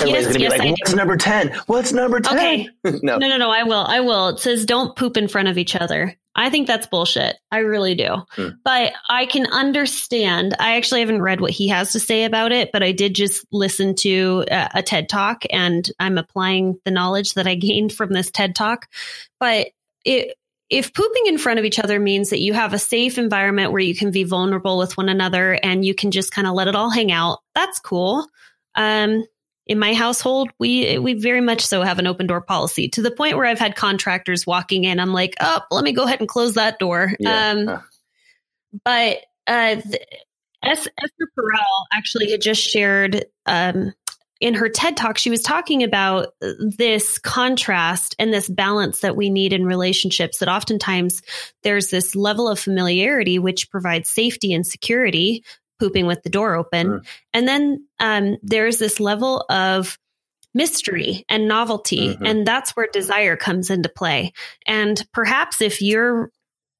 Everybody's 0.02 0.12
yes, 0.12 0.26
gonna 0.26 0.38
be 0.38 0.42
yes, 0.42 0.52
like, 0.52 0.62
I 0.62 0.70
"What's 0.72 0.94
number 0.94 1.18
ten? 1.18 1.56
What's 1.68 1.94
number 1.94 2.20
10? 2.20 2.34
Okay. 2.36 2.70
no, 3.04 3.18
no, 3.18 3.28
no, 3.30 3.38
no. 3.38 3.52
I 3.52 3.64
will. 3.64 3.86
I 3.86 4.00
will. 4.00 4.30
It 4.30 4.40
says 4.40 4.66
don't 4.66 4.96
poop 4.96 5.16
in 5.16 5.28
front 5.28 5.48
of 5.48 5.58
each 5.58 5.76
other. 5.76 6.16
I 6.36 6.50
think 6.50 6.66
that's 6.68 6.88
bullshit. 6.88 7.38
I 7.52 7.60
really 7.60 7.94
do. 7.96 8.24
Hmm. 8.32 8.48
But 8.66 8.94
I 9.08 9.28
can 9.28 9.46
understand. 9.46 10.56
I 10.60 10.76
actually 10.78 11.02
haven't 11.02 11.22
read 11.22 11.40
what 11.42 11.52
he 11.52 11.68
has 11.68 11.92
to 11.94 12.00
say 12.00 12.24
about 12.24 12.52
it, 12.52 12.72
but 12.74 12.82
I 12.82 12.92
did 12.92 13.14
just 13.14 13.46
listen 13.52 13.94
to 13.98 14.44
a, 14.50 14.70
a 14.76 14.84
TED 14.84 15.10
talk 15.10 15.44
and 15.52 15.90
I'm 16.00 16.18
applying 16.18 16.80
the 16.86 16.92
knowledge 16.92 17.36
that 17.36 17.46
I 17.48 17.54
gained 17.56 17.94
from 17.94 18.12
this 18.12 18.32
TED 18.32 18.56
talk. 18.56 18.88
But 19.40 19.68
it, 20.06 20.36
if 20.74 20.94
pooping 20.94 21.28
in 21.28 21.38
front 21.38 21.60
of 21.60 21.66
each 21.66 21.78
other 21.78 22.00
means 22.00 22.32
that 22.32 22.42
you 22.42 22.54
have 22.54 22.74
a 22.74 22.80
safe 22.80 23.20
environment 23.20 23.72
where 23.72 23.82
you 23.82 23.96
can 23.96 24.10
be 24.10 24.24
vulnerable 24.24 24.80
with 24.80 24.98
one 24.98 25.08
another 25.08 25.54
and 25.54 25.86
you 25.86 25.94
can 25.94 26.10
just 26.10 26.32
kind 26.32 26.48
of 26.48 26.54
let 26.54 26.68
it 26.68 26.76
all 26.76 26.90
hang 26.90 27.12
out, 27.12 27.40
that's 27.54 27.80
cool. 27.80 28.28
Um, 28.74 29.24
in 29.68 29.78
my 29.78 29.94
household, 29.94 30.50
we 30.60 30.98
we 30.98 31.14
very 31.14 31.42
much 31.42 31.62
so 31.62 31.84
have 31.84 32.00
an 32.00 32.08
open 32.08 32.26
door 32.26 32.42
policy 32.42 32.90
to 32.90 33.04
the 33.04 33.12
point 33.12 33.38
where 33.38 33.46
I've 33.46 33.60
had 33.60 33.76
contractors 33.76 34.48
walking 34.48 34.84
in. 34.84 35.00
I'm 35.00 35.14
like, 35.14 35.36
oh, 35.40 35.62
let 35.70 35.84
me 35.84 35.94
go 35.94 36.04
ahead 36.04 36.20
and 36.20 36.28
close 36.28 36.56
that 36.56 36.80
door. 36.80 37.14
Yeah. 37.20 37.52
Um, 37.52 37.84
but 38.84 39.18
uh, 39.48 39.76
the, 39.76 40.00
Es- 40.64 40.88
Esther 40.88 41.30
Perel 41.38 41.86
actually 41.94 42.32
had 42.32 42.42
just 42.42 42.62
shared 42.62 43.26
um, 43.46 43.94
in 44.42 44.56
her 44.56 44.70
TED 44.70 44.98
talk. 44.98 45.18
She 45.18 45.30
was 45.30 45.42
talking 45.42 45.84
about 45.84 46.34
this 46.42 47.18
contrast 47.18 48.16
and 48.20 48.34
this 48.34 48.50
balance 48.50 49.00
that 49.02 49.16
we 49.16 49.30
need 49.30 49.54
in 49.54 49.66
relationships. 49.66 50.40
That 50.40 50.50
oftentimes 50.50 51.22
there's 51.64 51.90
this 51.90 52.16
level 52.16 52.48
of 52.48 52.60
familiarity 52.60 53.40
which 53.40 53.70
provides 53.70 54.10
safety 54.10 54.54
and 54.54 54.66
security. 54.66 55.44
Pooping 55.80 56.06
with 56.06 56.22
the 56.24 56.30
door 56.30 56.56
open, 56.56 56.88
Mm. 56.88 57.06
and 57.34 57.48
then 57.48 57.88
um, 58.00 58.38
there's 58.42 58.78
this 58.78 59.00
level 59.02 59.44
of 59.50 59.98
mystery 60.54 61.26
and 61.28 61.48
novelty. 61.48 62.16
Mhm. 62.16 62.30
And 62.30 62.48
that's 62.48 62.72
where 62.72 62.88
desire 62.94 63.36
comes 63.36 63.70
into 63.70 63.90
play. 63.90 64.32
And 64.68 65.04
perhaps 65.12 65.62
if 65.62 65.82
your 65.82 66.30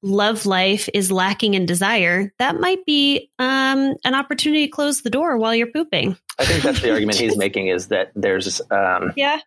love 0.04 0.44
life 0.46 0.88
is 0.92 1.10
lacking 1.10 1.54
in 1.54 1.64
desire, 1.66 2.32
that 2.38 2.60
might 2.60 2.84
be 2.84 3.30
um, 3.38 3.94
an 4.04 4.14
opportunity 4.14 4.66
to 4.66 4.70
close 4.70 5.00
the 5.02 5.10
door 5.10 5.36
while 5.38 5.54
you're 5.54 5.66
pooping. 5.72 6.16
I 6.38 6.44
think 6.44 6.62
that's 6.62 6.82
the 6.82 6.92
argument 6.92 7.18
he's 7.18 7.36
making 7.38 7.68
is 7.68 7.88
that 7.88 8.12
there's 8.14 8.60
um, 8.70 9.12
Yeah. 9.16 9.38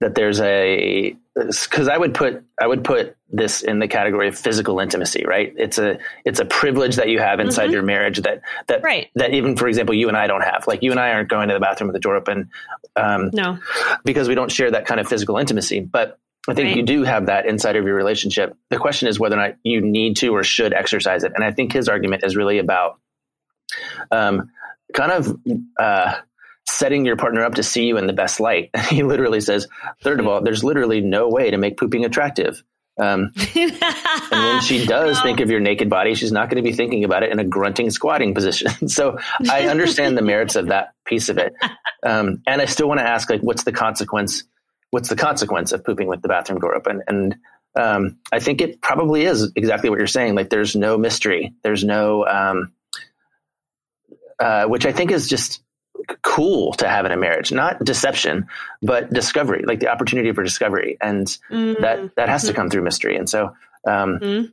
that 0.00 0.14
there's 0.14 0.40
a 0.40 1.16
because 1.36 1.88
I 1.88 1.96
would 1.96 2.14
put 2.14 2.44
I 2.60 2.66
would 2.66 2.84
put 2.84 3.16
this 3.28 3.62
in 3.62 3.80
the 3.80 3.88
category 3.88 4.28
of 4.28 4.38
physical 4.38 4.78
intimacy, 4.78 5.24
right? 5.26 5.52
It's 5.56 5.78
a 5.78 5.98
it's 6.24 6.38
a 6.38 6.44
privilege 6.44 6.96
that 6.96 7.08
you 7.08 7.18
have 7.18 7.40
inside 7.40 7.70
Mhm. 7.70 7.72
your 7.72 7.82
marriage 7.82 8.18
that 8.20 8.42
that 8.68 8.82
Right. 8.84 9.08
that 9.16 9.32
even 9.34 9.56
for 9.56 9.66
example 9.66 9.94
you 9.96 10.06
and 10.08 10.16
I 10.16 10.26
don't 10.28 10.42
have. 10.42 10.66
Like 10.68 10.82
you 10.82 10.90
and 10.92 11.00
I 11.00 11.10
aren't 11.12 11.28
going 11.28 11.48
to 11.48 11.54
the 11.54 11.60
bathroom 11.60 11.88
with 11.88 11.94
the 11.94 12.00
door 12.00 12.14
open 12.14 12.50
um, 12.94 13.30
No. 13.32 13.58
because 14.04 14.28
we 14.28 14.34
don't 14.36 14.52
share 14.52 14.70
that 14.70 14.86
kind 14.86 15.00
of 15.00 15.08
physical 15.08 15.38
intimacy. 15.38 15.80
But 15.80 16.18
I 16.48 16.54
think 16.54 16.66
Right. 16.68 16.76
you 16.76 16.82
do 16.82 17.04
have 17.04 17.26
that 17.26 17.46
inside 17.46 17.76
of 17.76 17.84
your 17.86 17.94
relationship. 17.94 18.54
The 18.70 18.76
question 18.76 19.08
is 19.08 19.18
whether 19.18 19.36
or 19.36 19.40
not 19.40 19.54
you 19.62 19.80
need 19.80 20.16
to 20.18 20.28
or 20.28 20.42
should 20.44 20.72
exercise 20.74 21.24
it. 21.24 21.32
And 21.34 21.42
I 21.44 21.52
think 21.52 21.72
his 21.72 21.88
argument 21.88 22.22
is 22.24 22.36
really 22.36 22.58
about 22.58 22.98
um, 24.10 24.50
kind 24.92 25.12
of 25.12 25.36
uh, 25.78 26.14
setting 26.66 27.06
your 27.06 27.16
partner 27.16 27.44
up 27.44 27.54
to 27.54 27.62
see 27.62 27.86
you 27.86 27.96
in 27.96 28.06
the 28.06 28.12
best 28.12 28.40
light. 28.40 28.70
he 28.90 29.02
literally 29.02 29.40
says, 29.40 29.68
third 30.02 30.20
of 30.20 30.26
all, 30.26 30.42
there's 30.42 30.62
literally 30.64 31.00
no 31.00 31.28
way 31.28 31.50
to 31.50 31.56
make 31.56 31.78
pooping 31.78 32.04
attractive. 32.04 32.62
Um, 33.00 33.32
and 33.56 34.30
when 34.30 34.60
she 34.60 34.86
does 34.86 35.16
No. 35.16 35.22
think 35.24 35.40
of 35.40 35.50
your 35.50 35.58
naked 35.60 35.90
body, 35.90 36.14
she's 36.14 36.30
not 36.30 36.48
going 36.48 36.62
to 36.62 36.68
be 36.70 36.76
thinking 36.76 37.02
about 37.04 37.22
it 37.24 37.32
in 37.32 37.40
a 37.40 37.44
grunting, 37.44 37.90
squatting 37.90 38.34
position. 38.34 38.88
so 38.88 39.18
I 39.50 39.66
understand 39.68 40.16
the 40.16 40.22
merits 40.22 40.54
of 40.56 40.68
that 40.68 40.92
piece 41.04 41.28
of 41.28 41.38
it. 41.38 41.54
Um, 42.04 42.42
and 42.46 42.60
I 42.62 42.66
still 42.66 42.86
want 42.86 43.00
to 43.00 43.06
ask, 43.08 43.28
like, 43.30 43.40
what's 43.40 43.64
the 43.64 43.72
consequence? 43.72 44.44
What's 44.94 45.08
the 45.08 45.16
consequence 45.16 45.72
of 45.72 45.84
pooping 45.84 46.06
with 46.06 46.22
the 46.22 46.28
bathroom 46.28 46.60
door 46.60 46.72
open? 46.76 47.02
And 47.08 47.34
um, 47.74 48.16
I 48.30 48.38
think 48.38 48.60
it 48.60 48.80
probably 48.80 49.24
is 49.24 49.50
exactly 49.56 49.90
what 49.90 49.98
you're 49.98 50.06
saying. 50.06 50.36
Like, 50.36 50.50
there's 50.50 50.76
no 50.76 50.96
mystery. 50.96 51.52
There's 51.64 51.82
no, 51.82 52.24
um, 52.24 52.72
uh, 54.38 54.66
which 54.66 54.86
I 54.86 54.92
think 54.92 55.10
is 55.10 55.28
just 55.28 55.62
cool 56.22 56.74
to 56.74 56.88
have 56.88 57.06
in 57.06 57.10
a 57.10 57.16
marriage, 57.16 57.50
not 57.50 57.82
deception, 57.84 58.46
but 58.82 59.12
discovery, 59.12 59.64
like 59.66 59.80
the 59.80 59.88
opportunity 59.88 60.30
for 60.30 60.44
discovery. 60.44 60.96
And 61.00 61.26
Mm. 61.50 61.80
that, 61.80 62.14
that 62.14 62.28
has 62.28 62.44
to 62.44 62.52
come 62.52 62.70
through 62.70 62.82
mystery. 62.82 63.16
And 63.16 63.28
so, 63.28 63.52
um, 63.88 64.20
Mhm. 64.20 64.52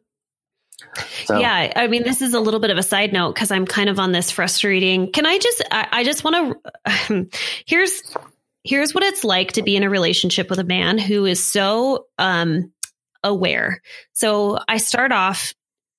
so 1.26 1.40
Yeah, 1.40 1.72
I 1.76 1.86
mean, 1.86 2.02
this 2.02 2.24
is 2.24 2.34
a 2.34 2.40
little 2.40 2.60
bit 2.60 2.72
of 2.72 2.80
a 2.80 2.84
side 2.84 3.14
note 3.14 3.36
because 3.36 3.52
I'm 3.52 3.68
kind 3.68 3.90
of 3.90 4.00
on 4.00 4.12
this 4.12 4.32
frustrating. 4.32 5.12
Can 5.12 5.28
I 5.28 5.38
just, 5.38 5.64
I, 5.70 5.88
I 5.92 6.04
just 6.04 6.24
want 6.24 6.58
to, 7.08 7.28
here's, 7.68 8.02
here's 8.64 8.94
what 8.94 9.04
it's 9.04 9.24
like 9.24 9.54
to 9.54 9.64
be 9.64 9.76
in 9.76 9.84
a 9.84 9.90
relationship 9.90 10.50
with 10.50 10.60
a 10.60 10.64
man 10.64 10.98
who 10.98 11.26
is 11.26 11.44
so 11.44 12.06
um, 12.18 12.72
aware. 13.24 13.82
So 14.14 14.60
I 14.68 14.78
start 14.78 15.12
off 15.12 15.54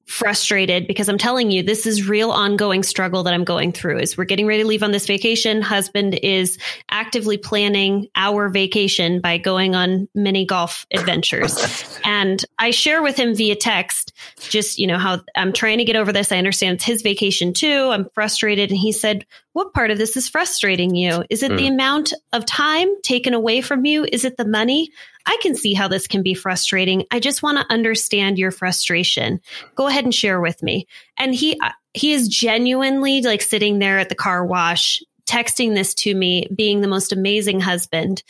frustrated 0.06 0.86
because 0.86 1.08
I'm 1.08 1.18
telling 1.18 1.50
you, 1.50 1.62
this 1.62 1.86
is 1.86 2.08
real 2.08 2.30
ongoing 2.30 2.82
struggle 2.82 3.22
that 3.22 3.34
I'm 3.34 3.44
going 3.44 3.72
through. 3.72 3.98
Is 3.98 4.16
we're 4.16 4.24
getting 4.24 4.46
ready 4.46 4.62
to 4.62 4.68
leave 4.68 4.82
on 4.82 4.92
this 4.92 5.06
vacation. 5.06 5.62
Husband 5.62 6.18
is 6.22 6.58
actively 6.90 7.38
planning 7.38 8.08
our 8.14 8.48
vacation 8.48 9.20
by 9.20 9.38
going 9.38 9.74
on 9.74 10.08
mini 10.14 10.44
golf 10.44 10.86
adventures. 10.92 11.98
and 12.04 12.44
I 12.58 12.70
share 12.70 13.02
with 13.02 13.16
him 13.16 13.34
via 13.34 13.56
text, 13.56 14.12
just, 14.38 14.78
you 14.78 14.86
know, 14.86 14.98
how 14.98 15.20
I'm 15.36 15.52
trying 15.52 15.78
to 15.78 15.84
get 15.84 15.96
over 15.96 16.12
this. 16.12 16.32
I 16.32 16.38
understand 16.38 16.76
it's 16.76 16.84
his 16.84 17.02
vacation 17.02 17.52
too. 17.52 17.88
I'm 17.90 18.08
frustrated. 18.10 18.70
And 18.70 18.78
he 18.78 18.92
said, 18.92 19.24
what 19.52 19.74
part 19.74 19.90
of 19.90 19.98
this 19.98 20.16
is 20.16 20.28
frustrating 20.28 20.94
you? 20.94 21.24
Is 21.28 21.42
it 21.42 21.50
the 21.56 21.66
hmm. 21.66 21.74
amount 21.74 22.14
of 22.32 22.46
time 22.46 22.88
taken 23.02 23.34
away 23.34 23.60
from 23.60 23.84
you? 23.84 24.06
Is 24.10 24.24
it 24.24 24.36
the 24.36 24.46
money? 24.46 24.90
I 25.26 25.38
can 25.42 25.54
see 25.54 25.74
how 25.74 25.88
this 25.88 26.06
can 26.06 26.22
be 26.22 26.34
frustrating. 26.34 27.04
I 27.10 27.20
just 27.20 27.42
want 27.42 27.58
to 27.58 27.72
understand 27.72 28.38
your 28.38 28.50
frustration. 28.50 29.40
Go 29.74 29.86
ahead 29.86 30.04
and 30.04 30.14
share 30.14 30.40
with 30.40 30.62
me. 30.62 30.86
And 31.16 31.34
he 31.34 31.58
uh, 31.60 31.70
he 31.94 32.12
is 32.12 32.28
genuinely 32.28 33.22
like 33.22 33.42
sitting 33.42 33.78
there 33.78 33.98
at 33.98 34.08
the 34.08 34.14
car 34.14 34.44
wash, 34.44 35.02
texting 35.26 35.74
this 35.74 35.94
to 35.94 36.14
me, 36.14 36.48
being 36.54 36.80
the 36.80 36.88
most 36.88 37.12
amazing 37.12 37.60
husband. 37.60 38.22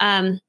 Um, 0.00 0.40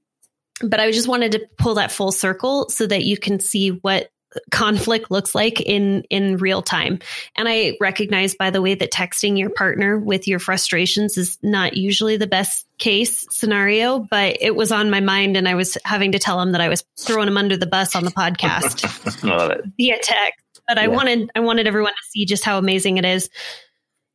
but 0.63 0.79
I 0.79 0.91
just 0.91 1.07
wanted 1.07 1.33
to 1.33 1.47
pull 1.57 1.75
that 1.75 1.91
full 1.91 2.11
circle 2.11 2.69
so 2.69 2.85
that 2.87 3.03
you 3.03 3.17
can 3.17 3.39
see 3.39 3.69
what 3.69 4.11
conflict 4.49 5.11
looks 5.11 5.35
like 5.35 5.59
in 5.59 6.03
in 6.09 6.37
real 6.37 6.61
time 6.61 6.99
and 7.35 7.49
i 7.49 7.75
recognize 7.81 8.33
by 8.35 8.49
the 8.49 8.61
way 8.61 8.73
that 8.75 8.91
texting 8.91 9.37
your 9.37 9.49
partner 9.49 9.97
with 9.99 10.27
your 10.27 10.39
frustrations 10.39 11.17
is 11.17 11.37
not 11.41 11.75
usually 11.75 12.15
the 12.17 12.27
best 12.27 12.65
case 12.77 13.25
scenario 13.29 13.99
but 13.99 14.37
it 14.39 14.55
was 14.55 14.71
on 14.71 14.89
my 14.89 15.01
mind 15.01 15.35
and 15.35 15.47
i 15.49 15.55
was 15.55 15.77
having 15.83 16.13
to 16.13 16.19
tell 16.19 16.39
him 16.41 16.53
that 16.53 16.61
i 16.61 16.69
was 16.69 16.83
throwing 16.97 17.27
him 17.27 17.37
under 17.37 17.57
the 17.57 17.65
bus 17.67 17.95
on 17.95 18.05
the 18.05 18.11
podcast 18.11 19.23
I 19.23 19.27
love 19.37 19.51
it. 19.51 19.65
via 19.77 19.97
text 20.01 20.61
but 20.67 20.77
i 20.77 20.87
wanted 20.87 21.29
i 21.35 21.41
wanted 21.41 21.67
everyone 21.67 21.91
to 21.91 22.09
see 22.09 22.25
just 22.25 22.45
how 22.45 22.57
amazing 22.57 22.97
it 22.97 23.05
is 23.05 23.29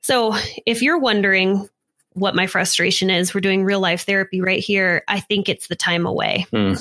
so 0.02 0.35
if 0.64 0.81
you're 0.83 0.98
wondering 0.98 1.68
what 2.14 2.35
my 2.35 2.46
frustration 2.46 3.11
is 3.11 3.35
we're 3.35 3.40
doing 3.42 3.64
real 3.64 3.81
life 3.81 4.07
therapy 4.07 4.40
right 4.40 4.61
here 4.61 5.02
i 5.09 5.20
think 5.20 5.48
it's 5.50 5.66
the 5.68 5.76
time 5.76 6.07
away 6.07 6.46
Hmm. 6.50 6.72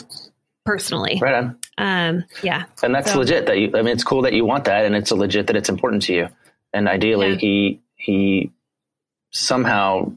personally 0.64 1.20
Right 1.22 1.36
on. 1.36 1.60
Um 1.78 2.24
yeah 2.44 2.64
And 2.84 2.94
that's 2.96 3.12
So- 3.12 3.20
legit 3.20 3.46
that 3.48 3.58
you, 3.60 3.72
I 3.76 3.82
mean, 3.82 3.94
it's 3.94 4.04
cool 4.04 4.22
that 4.24 4.34
you 4.34 4.46
want 4.46 4.66
that 4.66 4.86
and 4.86 4.96
it's 4.96 5.12
a 5.12 5.16
legit 5.16 5.48
that 5.48 5.56
it's 5.56 5.70
important 5.70 6.04
to 6.04 6.14
you. 6.14 6.30
And 6.74 6.88
ideally 6.88 7.32
Yeah. 7.32 7.38
he, 7.38 7.82
he 7.96 8.52
somehow 9.32 10.12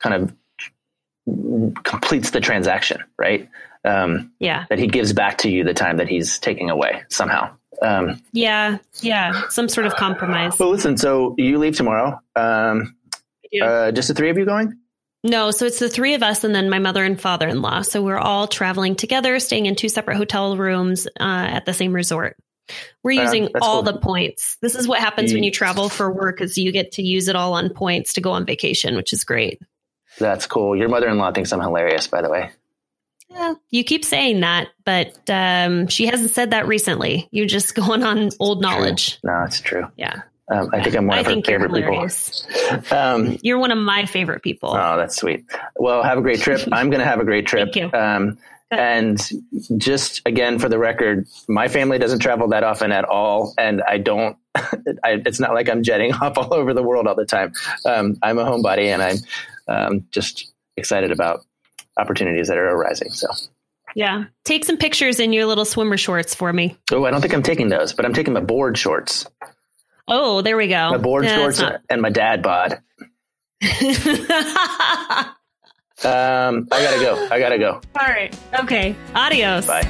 kind 0.00 0.14
of 0.14 1.74
completes 1.84 2.30
the 2.30 2.40
transaction, 2.40 3.02
right? 3.18 3.48
Um, 3.84 4.32
yeah 4.40 4.64
that 4.68 4.78
he 4.80 4.88
gives 4.88 5.12
back 5.12 5.38
to 5.38 5.48
you 5.50 5.62
the 5.62 5.72
time 5.74 5.98
that 5.98 6.08
he's 6.08 6.38
taking 6.40 6.70
away 6.70 7.02
somehow. 7.08 7.54
Um, 7.82 8.20
yeah 8.32 8.78
yeah 9.02 9.42
some 9.50 9.68
sort 9.68 9.86
of 9.86 9.94
compromise 9.96 10.58
well, 10.58 10.70
listen, 10.70 10.96
so 10.96 11.34
you 11.38 11.58
leave 11.58 11.76
tomorrow. 11.76 12.20
Um. 12.34 12.94
Uh, 13.62 13.90
just 13.92 14.08
the 14.08 14.14
three 14.14 14.28
of 14.28 14.36
you 14.36 14.44
going? 14.44 14.76
No, 15.26 15.50
so 15.50 15.66
it's 15.66 15.80
the 15.80 15.88
three 15.88 16.14
of 16.14 16.22
us 16.22 16.44
and 16.44 16.54
then 16.54 16.70
my 16.70 16.78
mother 16.78 17.04
and 17.04 17.20
father 17.20 17.48
in 17.48 17.60
law. 17.60 17.82
So 17.82 18.00
we're 18.00 18.18
all 18.18 18.46
traveling 18.46 18.94
together, 18.94 19.40
staying 19.40 19.66
in 19.66 19.74
two 19.74 19.88
separate 19.88 20.16
hotel 20.16 20.56
rooms 20.56 21.06
uh, 21.18 21.48
at 21.50 21.66
the 21.66 21.74
same 21.74 21.92
resort. 21.92 22.36
We're 23.02 23.22
using 23.22 23.48
all 23.60 23.82
cool. 23.82 23.92
the 23.92 23.98
points. 23.98 24.56
This 24.60 24.74
is 24.74 24.86
what 24.86 25.00
happens 25.00 25.32
when 25.32 25.42
you 25.42 25.50
travel 25.50 25.88
for 25.88 26.12
work 26.12 26.40
is 26.40 26.58
you 26.58 26.72
get 26.72 26.92
to 26.92 27.02
use 27.02 27.28
it 27.28 27.36
all 27.36 27.54
on 27.54 27.70
points 27.70 28.14
to 28.14 28.20
go 28.20 28.32
on 28.32 28.46
vacation, 28.46 28.96
which 28.96 29.12
is 29.12 29.24
great. 29.24 29.60
That's 30.18 30.46
cool. 30.46 30.76
Your 30.76 30.88
mother-in-law 30.88 31.32
thinks 31.32 31.52
I'm 31.52 31.60
hilarious, 31.60 32.06
by 32.06 32.22
the 32.22 32.30
way. 32.30 32.50
Yeah, 33.28 33.54
you 33.70 33.84
keep 33.84 34.04
saying 34.04 34.40
that, 34.40 34.68
but 34.84 35.18
um, 35.28 35.88
she 35.88 36.06
hasn't 36.06 36.30
said 36.30 36.52
that 36.52 36.66
recently. 36.66 37.28
You're 37.32 37.46
just 37.46 37.74
going 37.76 38.02
on 38.02 38.30
old 38.38 38.62
knowledge. 38.62 39.18
No, 39.22 39.42
it's 39.44 39.60
true. 39.60 39.86
Yeah. 39.96 40.22
Um, 40.48 40.70
I 40.72 40.82
think 40.82 40.94
I'm 40.94 41.06
one 41.06 41.18
I 41.18 41.20
of 41.22 41.26
her 41.26 41.42
favorite 41.42 41.72
people. 41.72 42.08
Um, 42.96 43.36
You're 43.42 43.58
one 43.58 43.72
of 43.72 43.78
my 43.78 44.06
favorite 44.06 44.42
people. 44.42 44.70
oh, 44.70 44.96
that's 44.96 45.16
sweet. 45.16 45.44
Well, 45.76 46.02
have 46.02 46.18
a 46.18 46.22
great 46.22 46.40
trip. 46.40 46.60
I'm 46.72 46.90
going 46.90 47.00
to 47.00 47.06
have 47.06 47.20
a 47.20 47.24
great 47.24 47.46
trip. 47.46 47.72
Thank 47.72 47.92
you. 47.92 47.98
Um, 47.98 48.38
and 48.70 49.20
just 49.76 50.22
again, 50.26 50.58
for 50.58 50.68
the 50.68 50.78
record, 50.78 51.26
my 51.48 51.68
family 51.68 51.98
doesn't 51.98 52.18
travel 52.18 52.48
that 52.48 52.64
often 52.64 52.90
at 52.92 53.04
all, 53.04 53.54
and 53.58 53.82
I 53.82 53.98
don't. 53.98 54.36
I, 54.56 55.22
it's 55.24 55.38
not 55.38 55.54
like 55.54 55.68
I'm 55.68 55.82
jetting 55.82 56.12
off 56.20 56.36
all 56.36 56.52
over 56.52 56.74
the 56.74 56.82
world 56.82 57.06
all 57.06 57.14
the 57.14 57.26
time. 57.26 57.52
Um, 57.84 58.16
I'm 58.22 58.38
a 58.38 58.44
homebody, 58.44 58.86
and 58.86 59.02
I'm 59.02 59.16
um, 59.68 60.06
just 60.10 60.52
excited 60.76 61.12
about 61.12 61.44
opportunities 61.96 62.48
that 62.48 62.58
are 62.58 62.68
arising. 62.68 63.10
So, 63.10 63.28
yeah. 63.94 64.24
Take 64.44 64.64
some 64.64 64.76
pictures 64.76 65.20
in 65.20 65.32
your 65.32 65.46
little 65.46 65.64
swimmer 65.64 65.96
shorts 65.96 66.34
for 66.34 66.52
me. 66.52 66.76
oh, 66.92 67.04
I 67.04 67.10
don't 67.10 67.20
think 67.20 67.34
I'm 67.34 67.42
taking 67.42 67.68
those, 67.68 67.92
but 67.92 68.04
I'm 68.04 68.12
taking 68.12 68.34
my 68.34 68.40
board 68.40 68.76
shorts, 68.76 69.26
Oh, 70.08 70.40
there 70.42 70.56
we 70.56 70.68
go. 70.68 70.90
my 70.90 70.98
board 70.98 71.24
Yeah, 71.24 71.36
shorts, 71.36 71.58
that's 71.58 71.84
and 71.90 72.00
my 72.02 72.10
dad 72.10 72.42
bod. 72.42 72.80
Um, 76.04 76.68
I 76.70 76.82
gotta 76.82 77.00
go. 77.00 77.28
I 77.30 77.38
gotta 77.38 77.58
go. 77.58 77.80
All 77.98 78.06
right. 78.06 78.38
Okay. 78.60 78.94
Adios. 79.14 79.66
Bye. 79.66 79.82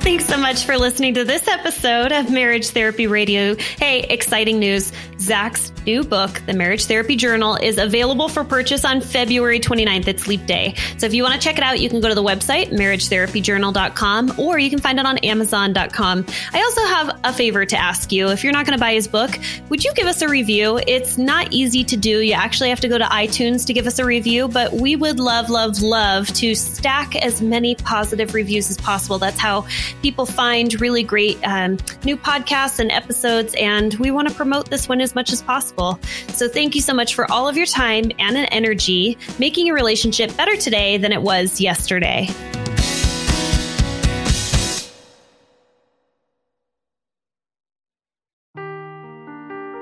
Thanks 0.00 0.24
so 0.24 0.38
much 0.38 0.64
for 0.64 0.78
listening 0.78 1.12
to 1.14 1.24
this 1.24 1.46
episode 1.46 2.10
of 2.10 2.30
Marriage 2.30 2.68
Therapy 2.68 3.06
Radio. 3.06 3.54
Hey, 3.54 4.00
exciting 4.04 4.58
news. 4.58 4.92
Zach's 5.22 5.70
new 5.86 6.02
book, 6.02 6.42
The 6.46 6.52
Marriage 6.52 6.86
Therapy 6.86 7.14
Journal, 7.14 7.54
is 7.54 7.78
available 7.78 8.28
for 8.28 8.42
purchase 8.42 8.84
on 8.84 9.00
February 9.00 9.60
29th. 9.60 10.08
It's 10.08 10.26
Leap 10.26 10.46
Day. 10.46 10.74
So 10.98 11.06
if 11.06 11.14
you 11.14 11.22
want 11.22 11.34
to 11.34 11.40
check 11.40 11.58
it 11.58 11.64
out, 11.64 11.78
you 11.78 11.88
can 11.88 12.00
go 12.00 12.08
to 12.08 12.14
the 12.14 12.22
website, 12.22 12.72
marriagetherapyjournal.com, 12.72 14.34
or 14.36 14.58
you 14.58 14.68
can 14.68 14.80
find 14.80 14.98
it 14.98 15.06
on 15.06 15.18
amazon.com. 15.18 16.26
I 16.52 16.62
also 16.62 16.80
have 16.86 17.20
a 17.22 17.32
favor 17.32 17.64
to 17.64 17.76
ask 17.76 18.10
you. 18.10 18.30
If 18.30 18.42
you're 18.42 18.52
not 18.52 18.66
going 18.66 18.76
to 18.76 18.80
buy 18.80 18.94
his 18.94 19.06
book, 19.06 19.38
would 19.68 19.84
you 19.84 19.94
give 19.94 20.08
us 20.08 20.22
a 20.22 20.28
review? 20.28 20.80
It's 20.88 21.16
not 21.18 21.52
easy 21.52 21.84
to 21.84 21.96
do. 21.96 22.18
You 22.18 22.32
actually 22.32 22.70
have 22.70 22.80
to 22.80 22.88
go 22.88 22.98
to 22.98 23.04
iTunes 23.04 23.64
to 23.66 23.72
give 23.72 23.86
us 23.86 24.00
a 24.00 24.04
review, 24.04 24.48
but 24.48 24.72
we 24.72 24.96
would 24.96 25.20
love, 25.20 25.50
love, 25.50 25.80
love 25.82 26.26
to 26.34 26.56
stack 26.56 27.14
as 27.16 27.40
many 27.40 27.76
positive 27.76 28.34
reviews 28.34 28.70
as 28.70 28.76
possible. 28.76 29.18
That's 29.18 29.38
how 29.38 29.66
people 30.02 30.26
find 30.26 30.80
really 30.80 31.04
great 31.04 31.38
um, 31.44 31.78
new 32.04 32.16
podcasts 32.16 32.80
and 32.80 32.90
episodes, 32.90 33.54
and 33.54 33.94
we 33.94 34.10
want 34.10 34.28
to 34.28 34.34
promote 34.34 34.68
this 34.68 34.88
one 34.88 35.00
as 35.00 35.11
much 35.14 35.32
as 35.32 35.42
possible. 35.42 35.98
So 36.28 36.48
thank 36.48 36.74
you 36.74 36.80
so 36.80 36.94
much 36.94 37.14
for 37.14 37.30
all 37.30 37.48
of 37.48 37.56
your 37.56 37.66
time 37.66 38.10
and 38.18 38.36
an 38.36 38.46
energy 38.46 39.16
making 39.38 39.66
your 39.66 39.76
relationship 39.76 40.36
better 40.36 40.56
today 40.56 40.96
than 40.98 41.12
it 41.12 41.22
was 41.22 41.60
yesterday. 41.60 42.28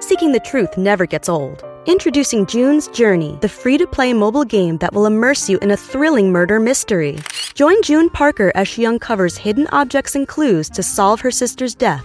Seeking 0.00 0.32
the 0.32 0.40
truth 0.40 0.76
never 0.76 1.06
gets 1.06 1.28
old. 1.28 1.64
Introducing 1.86 2.44
June's 2.44 2.88
Journey, 2.88 3.38
the 3.40 3.48
free 3.48 3.78
to 3.78 3.86
play 3.86 4.12
mobile 4.12 4.44
game 4.44 4.76
that 4.78 4.92
will 4.92 5.06
immerse 5.06 5.48
you 5.48 5.58
in 5.60 5.70
a 5.70 5.76
thrilling 5.76 6.30
murder 6.30 6.60
mystery. 6.60 7.18
Join 7.54 7.80
June 7.82 8.10
Parker 8.10 8.52
as 8.54 8.68
she 8.68 8.84
uncovers 8.84 9.36
hidden 9.36 9.66
objects 9.68 10.14
and 10.14 10.28
clues 10.28 10.68
to 10.70 10.82
solve 10.82 11.20
her 11.20 11.30
sister's 11.30 11.74
death 11.74 12.04